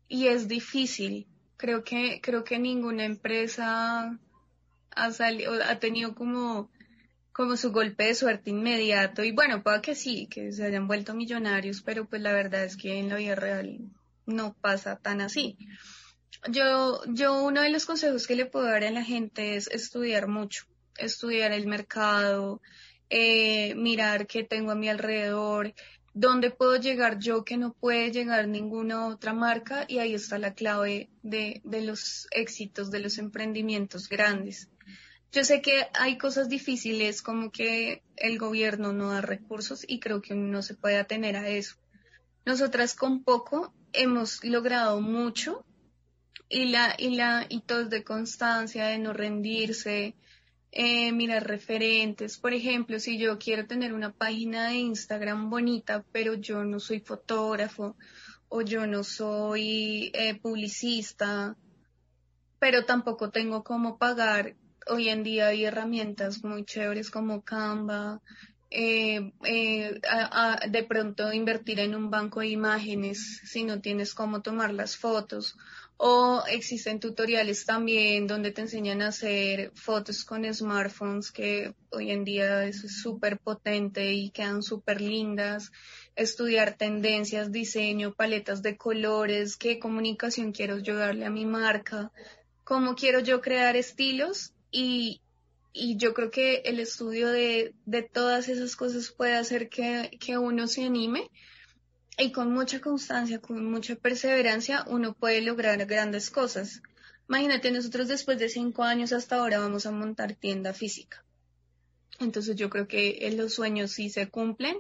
y 0.09 0.29
es 0.29 0.49
difícil. 0.49 1.27
Creo 1.57 1.85
que, 1.85 2.21
creo 2.23 2.45
que 2.45 2.59
ninguna 2.59 3.05
empresa 3.05 4.19
ha, 4.91 5.11
salido, 5.13 5.55
ha 5.63 5.79
tenido 5.79 6.15
como 6.15 6.71
como 7.35 7.57
su 7.57 7.73
golpe 7.73 8.05
de 8.05 8.15
suerte 8.15 8.51
inmediato 8.51 9.25
y 9.25 9.33
bueno, 9.33 9.65
puede 9.65 9.83
que 9.83 9.97
sí, 9.97 10.29
que 10.29 10.53
se 10.53 10.65
hayan 10.65 10.87
vuelto 10.87 11.15
millonarios, 11.15 11.83
pero 11.83 12.09
pues 12.09 12.23
la 12.23 12.33
verdad 12.33 12.63
es 12.63 12.77
que 12.77 13.01
en 13.01 13.09
la 13.09 13.17
vida 13.17 13.35
real 13.35 13.81
no 14.25 14.55
pasa 14.55 14.97
tan 14.97 15.21
así. 15.21 15.59
Yo, 16.49 17.03
yo 17.09 17.43
uno 17.43 17.63
de 17.63 17.71
los 17.71 17.87
consejos 17.87 18.29
que 18.29 18.37
le 18.37 18.47
puedo 18.47 18.67
dar 18.67 18.85
a 18.85 18.91
la 18.93 19.03
gente 19.03 19.57
es 19.57 19.67
estudiar 19.67 20.29
mucho, 20.29 20.67
estudiar 20.97 21.51
el 21.51 21.67
mercado, 21.67 22.63
eh, 23.11 23.75
mirar 23.75 24.27
qué 24.27 24.45
tengo 24.45 24.73
a 24.73 24.75
mi 24.75 24.89
alrededor, 24.89 25.75
dónde 26.15 26.51
puedo 26.51 26.77
llegar 26.77 27.19
yo 27.19 27.45
que 27.45 27.57
no 27.57 27.73
puede 27.73 28.13
llegar 28.13 28.49
ninguna 28.49 29.07
otra 29.09 29.33
marca 29.33 29.85
y 29.89 29.99
ahí 29.99 30.15
está 30.15 30.39
la 30.39 30.55
clave 30.55 31.11
de, 31.23 31.61
de 31.65 31.83
los 31.83 32.29
éxitos 32.31 32.91
de 32.91 33.01
los 33.01 33.19
emprendimientos 33.19 34.09
grandes. 34.09 34.69
Yo 35.33 35.43
sé 35.43 35.61
que 35.61 35.89
hay 35.95 36.17
cosas 36.17 36.49
difíciles 36.49 37.21
como 37.21 37.51
que 37.51 38.05
el 38.17 38.39
gobierno 38.39 38.93
no 38.93 39.11
da 39.11 39.21
recursos 39.21 39.85
y 39.87 39.99
creo 39.99 40.23
que 40.23 40.33
uno 40.33 40.47
no 40.47 40.63
se 40.63 40.75
puede 40.75 40.97
atener 40.97 41.37
a 41.37 41.49
eso. 41.49 41.75
Nosotras 42.47 42.95
con 42.95 43.25
poco 43.25 43.75
hemos 43.93 44.45
logrado 44.45 45.01
mucho 45.01 45.65
y 46.49 46.67
la 46.67 46.95
y 46.97 47.17
la 47.17 47.47
y 47.49 47.63
todo 47.63 47.87
de 47.87 48.05
constancia, 48.05 48.87
de 48.87 48.99
no 48.99 49.13
rendirse, 49.13 50.15
eh, 50.77 51.13
mirar 51.13 51.47
referentes. 51.47 52.37
Por 52.37 52.53
ejemplo, 52.53 52.99
si 52.99 53.17
yo 53.17 53.39
quiero 53.39 53.67
tener 53.67 53.95
una 53.95 54.13
página 54.13 54.69
de 54.69 54.75
Instagram 54.75 55.49
bonita, 55.49 56.05
pero 56.11 56.35
yo 56.35 56.65
no 56.65 56.81
soy 56.81 56.99
fotógrafo 56.99 57.97
o 58.49 58.61
yo 58.61 58.85
no 58.87 59.05
soy 59.05 60.11
eh, 60.15 60.35
publicista, 60.41 61.57
pero 62.59 62.85
tampoco 62.85 63.31
tengo 63.31 63.63
cómo 63.63 63.99
pagar 63.99 64.57
hoy 64.89 65.09
en 65.09 65.23
día 65.23 65.49
hay 65.49 65.65
herramientas 65.65 66.43
muy 66.45 66.65
chéveres 66.65 67.11
como 67.11 67.43
Canva, 67.43 68.21
eh, 68.71 69.33
eh, 69.45 70.01
de 70.69 70.83
pronto 70.83 71.33
invertir 71.33 71.79
en 71.79 71.95
un 71.95 72.11
banco 72.11 72.41
de 72.41 72.49
imágenes 72.49 73.41
si 73.45 73.63
no 73.63 73.81
tienes 73.81 74.15
cómo 74.15 74.43
tomar 74.43 74.75
las 74.75 74.97
fotos. 74.97 75.57
O 75.97 76.43
existen 76.49 76.99
tutoriales 76.99 77.65
también 77.65 78.27
donde 78.27 78.51
te 78.51 78.63
enseñan 78.63 79.01
a 79.01 79.09
hacer 79.09 79.71
fotos 79.75 80.25
con 80.25 80.53
smartphones 80.53 81.31
que 81.31 81.73
hoy 81.91 82.11
en 82.11 82.25
día 82.25 82.65
es 82.65 83.01
súper 83.01 83.39
potente 83.39 84.13
y 84.13 84.31
quedan 84.31 84.63
súper 84.63 85.01
lindas. 85.01 85.71
Estudiar 86.17 86.77
tendencias, 86.77 87.53
diseño, 87.53 88.13
paletas 88.13 88.61
de 88.61 88.77
colores, 88.77 89.57
qué 89.57 89.79
comunicación 89.79 90.53
quiero 90.53 90.79
yo 90.79 90.97
darle 90.97 91.27
a 91.27 91.31
mi 91.31 91.47
marca, 91.47 92.11
cómo 92.65 92.97
quiero 92.97 93.21
yo 93.21 93.41
crear 93.41 93.77
estilos 93.77 94.53
y, 94.73 95.21
y 95.73 95.97
yo 95.97 96.13
creo 96.13 96.31
que 96.31 96.63
el 96.65 96.81
estudio 96.81 97.29
de, 97.29 97.73
de, 97.87 98.03
todas 98.03 98.49
esas 98.49 98.75
cosas 98.75 99.13
puede 99.13 99.37
hacer 99.37 99.69
que, 99.69 100.11
que 100.19 100.39
uno 100.39 100.67
se 100.67 100.85
anime 100.85 101.31
y 102.17 102.33
con 102.33 102.53
mucha 102.53 102.81
constancia, 102.81 103.41
con 103.41 103.65
mucha 103.65 103.97
perseverancia, 103.97 104.85
uno 104.89 105.15
puede 105.15 105.41
lograr 105.41 105.85
grandes 105.87 106.31
cosas. 106.31 106.83
Imagínate, 107.29 107.71
nosotros 107.71 108.09
después 108.09 108.39
de 108.39 108.49
cinco 108.49 108.85
años 108.85 109.13
hasta 109.13 109.37
ahora 109.37 109.59
vamos 109.59 109.87
a 109.87 109.91
montar 109.91 110.35
tienda 110.35 110.73
física. 110.73 111.25
Entonces 112.21 112.57
yo 112.57 112.71
creo 112.71 112.87
que 112.87 113.33
los 113.37 113.55
sueños 113.55 113.93
sí 113.93 114.11
se 114.11 114.29
cumplen, 114.29 114.77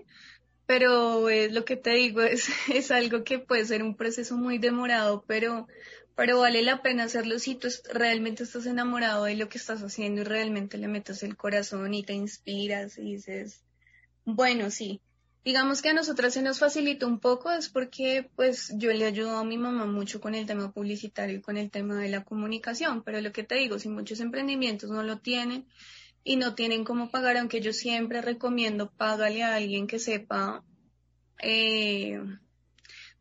pero 0.66 1.28
es 1.28 1.52
lo 1.52 1.64
que 1.64 1.76
te 1.76 1.90
digo, 1.90 2.22
es, 2.22 2.48
es 2.72 2.90
algo 2.90 3.24
que 3.24 3.38
puede 3.38 3.64
ser 3.64 3.82
un 3.82 3.96
proceso 3.96 4.36
muy 4.36 4.58
demorado, 4.58 5.24
pero, 5.26 5.66
pero 6.14 6.38
vale 6.38 6.62
la 6.62 6.82
pena 6.82 7.04
hacerlo 7.04 7.38
si 7.40 7.56
tú 7.56 7.68
realmente 7.92 8.44
estás 8.44 8.66
enamorado 8.66 9.24
de 9.24 9.36
lo 9.36 9.48
que 9.48 9.58
estás 9.58 9.82
haciendo 9.82 10.20
y 10.20 10.24
realmente 10.24 10.78
le 10.78 10.86
metes 10.86 11.22
el 11.24 11.36
corazón 11.36 11.94
y 11.94 12.04
te 12.04 12.12
inspiras 12.12 12.98
y 12.98 13.14
dices, 13.14 13.62
bueno, 14.24 14.70
sí, 14.70 15.00
Digamos 15.44 15.83
que 15.83 15.90
a 15.90 15.92
nosotras 15.92 16.33
se 16.33 16.40
nos 16.40 16.59
facilita 16.59 17.07
un 17.07 17.20
poco, 17.20 17.52
es 17.52 17.68
porque 17.68 18.30
pues 18.35 18.72
yo 18.76 18.90
le 18.92 19.04
ayudo 19.04 19.37
a 19.37 19.44
mi 19.44 19.59
mamá 19.59 19.85
mucho 19.85 20.18
con 20.18 20.35
el 20.35 20.46
tema 20.46 20.72
publicitario 20.72 21.37
y 21.37 21.42
con 21.42 21.59
el 21.59 21.70
tema 21.70 22.00
de 22.00 22.09
la 22.09 22.24
comunicación, 22.24 23.02
pero 23.02 23.20
lo 23.20 23.30
que 23.30 23.42
te 23.42 23.57
digo, 23.57 23.78
si 23.78 23.90
muchos 23.90 24.20
emprendimientos 24.20 24.88
no 24.88 25.02
lo 25.02 25.18
tienen 25.18 25.66
y 26.24 26.37
no 26.37 26.54
tienen 26.54 26.85
cómo 26.85 27.11
pagar, 27.11 27.37
aunque 27.37 27.61
yo 27.61 27.74
siempre 27.74 28.22
recomiendo 28.22 28.90
págale 28.90 29.42
a 29.42 29.57
alguien 29.57 29.87
que 29.87 29.98
sepa 29.98 30.64
eh, 31.42 32.18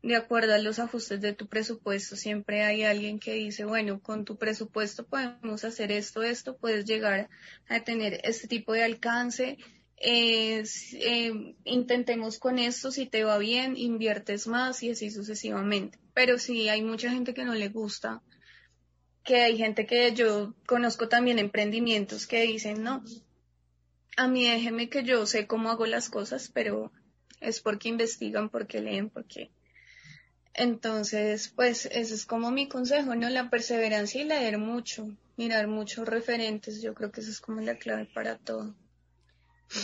de 0.02 0.16
acuerdo 0.16 0.54
a 0.54 0.58
los 0.58 0.78
ajustes 0.78 1.20
de 1.20 1.34
tu 1.34 1.46
presupuesto, 1.46 2.16
siempre 2.16 2.62
hay 2.62 2.84
alguien 2.84 3.18
que 3.18 3.34
dice, 3.34 3.66
bueno, 3.66 4.00
con 4.00 4.24
tu 4.24 4.38
presupuesto 4.38 5.06
podemos 5.06 5.62
hacer 5.64 5.92
esto, 5.92 6.22
esto, 6.22 6.56
puedes 6.56 6.86
llegar 6.86 7.28
a 7.68 7.80
tener 7.80 8.20
este 8.24 8.48
tipo 8.48 8.72
de 8.72 8.84
alcance 8.84 9.58
eh, 10.06 11.54
intentemos 11.64 12.38
con 12.38 12.58
esto, 12.58 12.90
si 12.90 13.06
te 13.06 13.24
va 13.24 13.38
bien, 13.38 13.76
inviertes 13.76 14.46
más 14.46 14.82
y 14.82 14.90
así 14.90 15.10
sucesivamente. 15.10 15.98
Pero 16.12 16.38
si 16.38 16.68
hay 16.68 16.82
mucha 16.82 17.10
gente 17.10 17.32
que 17.32 17.44
no 17.44 17.54
le 17.54 17.68
gusta, 17.68 18.22
que 19.24 19.42
hay 19.42 19.56
gente 19.56 19.86
que 19.86 20.12
yo 20.14 20.54
conozco 20.66 21.08
también 21.08 21.38
emprendimientos 21.38 22.26
que 22.26 22.42
dicen, 22.42 22.82
no, 22.82 23.02
a 24.16 24.28
mí 24.28 24.46
déjeme 24.46 24.90
que 24.90 25.02
yo 25.02 25.24
sé 25.26 25.46
cómo 25.46 25.70
hago 25.70 25.86
las 25.86 26.10
cosas, 26.10 26.50
pero 26.52 26.92
es 27.40 27.60
porque 27.60 27.88
investigan, 27.88 28.50
porque 28.50 28.80
leen, 28.80 29.10
porque... 29.10 29.50
Entonces, 30.56 31.48
pues 31.48 31.86
ese 31.86 32.14
es 32.14 32.26
como 32.26 32.52
mi 32.52 32.68
consejo, 32.68 33.16
¿no? 33.16 33.28
La 33.28 33.50
perseverancia 33.50 34.22
y 34.22 34.24
leer 34.24 34.58
mucho, 34.58 35.08
mirar 35.36 35.66
muchos 35.66 36.06
referentes, 36.06 36.80
yo 36.80 36.94
creo 36.94 37.10
que 37.10 37.22
eso 37.22 37.30
es 37.30 37.40
como 37.40 37.60
la 37.60 37.74
clave 37.76 38.04
para 38.04 38.36
todo. 38.36 38.72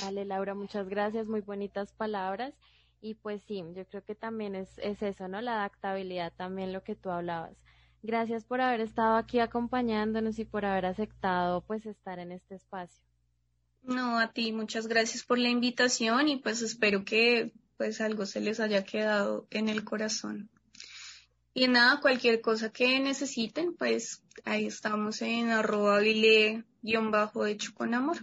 Vale, 0.03 0.25
Laura, 0.25 0.55
muchas 0.55 0.89
gracias, 0.89 1.29
muy 1.29 1.41
bonitas 1.41 1.93
palabras. 1.93 2.55
Y 3.01 3.15
pues 3.15 3.43
sí, 3.47 3.65
yo 3.75 3.85
creo 3.87 4.05
que 4.05 4.15
también 4.15 4.55
es, 4.55 4.69
es 4.79 5.03
eso, 5.03 5.27
¿no? 5.27 5.41
La 5.41 5.55
adaptabilidad, 5.55 6.33
también 6.37 6.73
lo 6.73 6.83
que 6.83 6.95
tú 6.95 7.11
hablabas. 7.11 7.57
Gracias 8.03 8.45
por 8.45 8.61
haber 8.61 8.81
estado 8.81 9.17
aquí 9.17 9.41
acompañándonos 9.41 10.39
y 10.39 10.45
por 10.45 10.65
haber 10.65 10.87
aceptado 10.87 11.63
pues 11.63 11.87
estar 11.87 12.19
en 12.19 12.33
este 12.33 12.55
espacio. 12.55 13.05
No, 13.83 14.19
a 14.19 14.33
ti, 14.33 14.53
muchas 14.53 14.87
gracias 14.87 15.25
por 15.25 15.39
la 15.39 15.49
invitación 15.49 16.29
y 16.29 16.37
pues 16.37 16.63
espero 16.63 17.05
que 17.05 17.53
pues 17.77 18.01
algo 18.01 18.27
se 18.27 18.41
les 18.41 18.61
haya 18.61 18.85
quedado 18.85 19.47
en 19.51 19.69
el 19.69 19.85
corazón. 19.85 20.51
Y 21.53 21.67
nada, 21.67 22.01
cualquier 22.01 22.41
cosa 22.41 22.71
que 22.71 23.01
necesiten, 23.01 23.75
pues 23.75 24.23
ahí 24.45 24.67
estamos 24.67 25.21
en 25.23 25.51
arroba 25.51 26.01
bajo 27.11 27.47
hecho 27.47 27.73
con 27.75 27.95
amor 27.95 28.19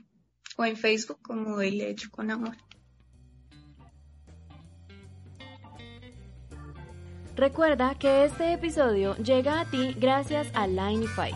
o 0.57 0.65
en 0.65 0.75
Facebook 0.75 1.19
como 1.21 1.61
El 1.61 1.79
Hecho 1.79 2.09
con 2.11 2.29
Amor. 2.29 2.57
Recuerda 7.35 7.93
que 7.93 8.25
este 8.25 8.53
episodio 8.53 9.15
llega 9.17 9.61
a 9.61 9.69
ti 9.69 9.93
gracias 9.99 10.47
a 10.55 10.65
Lineify. 10.65 11.31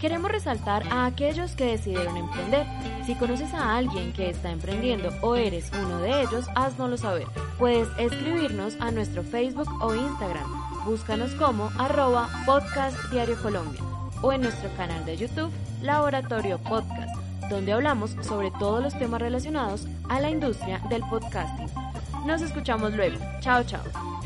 Queremos 0.00 0.30
resaltar 0.30 0.82
a 0.90 1.06
aquellos 1.06 1.52
que 1.52 1.64
decidieron 1.64 2.16
emprender. 2.16 2.66
Si 3.06 3.14
conoces 3.14 3.54
a 3.54 3.76
alguien 3.76 4.12
que 4.12 4.30
está 4.30 4.50
emprendiendo 4.50 5.10
o 5.22 5.36
eres 5.36 5.70
uno 5.72 6.00
de 6.00 6.22
ellos, 6.22 6.46
haznoslo 6.56 6.96
saber. 6.96 7.26
Puedes 7.58 7.88
escribirnos 7.98 8.76
a 8.80 8.90
nuestro 8.90 9.22
Facebook 9.22 9.68
o 9.80 9.94
Instagram. 9.94 10.46
Búscanos 10.84 11.32
como 11.34 11.70
arroba 11.78 12.28
podcast 12.44 12.96
diario 13.10 13.40
Colombia 13.40 13.80
o 14.22 14.32
en 14.32 14.42
nuestro 14.42 14.68
canal 14.76 15.04
de 15.04 15.16
YouTube 15.16 15.52
Laboratorio 15.82 16.58
Podcast 16.58 17.17
donde 17.48 17.72
hablamos 17.72 18.16
sobre 18.22 18.50
todos 18.52 18.82
los 18.82 18.98
temas 18.98 19.20
relacionados 19.20 19.86
a 20.08 20.20
la 20.20 20.30
industria 20.30 20.80
del 20.90 21.02
podcasting. 21.02 21.68
Nos 22.26 22.42
escuchamos 22.42 22.94
luego. 22.94 23.18
Chao, 23.40 23.62
chao. 23.64 24.17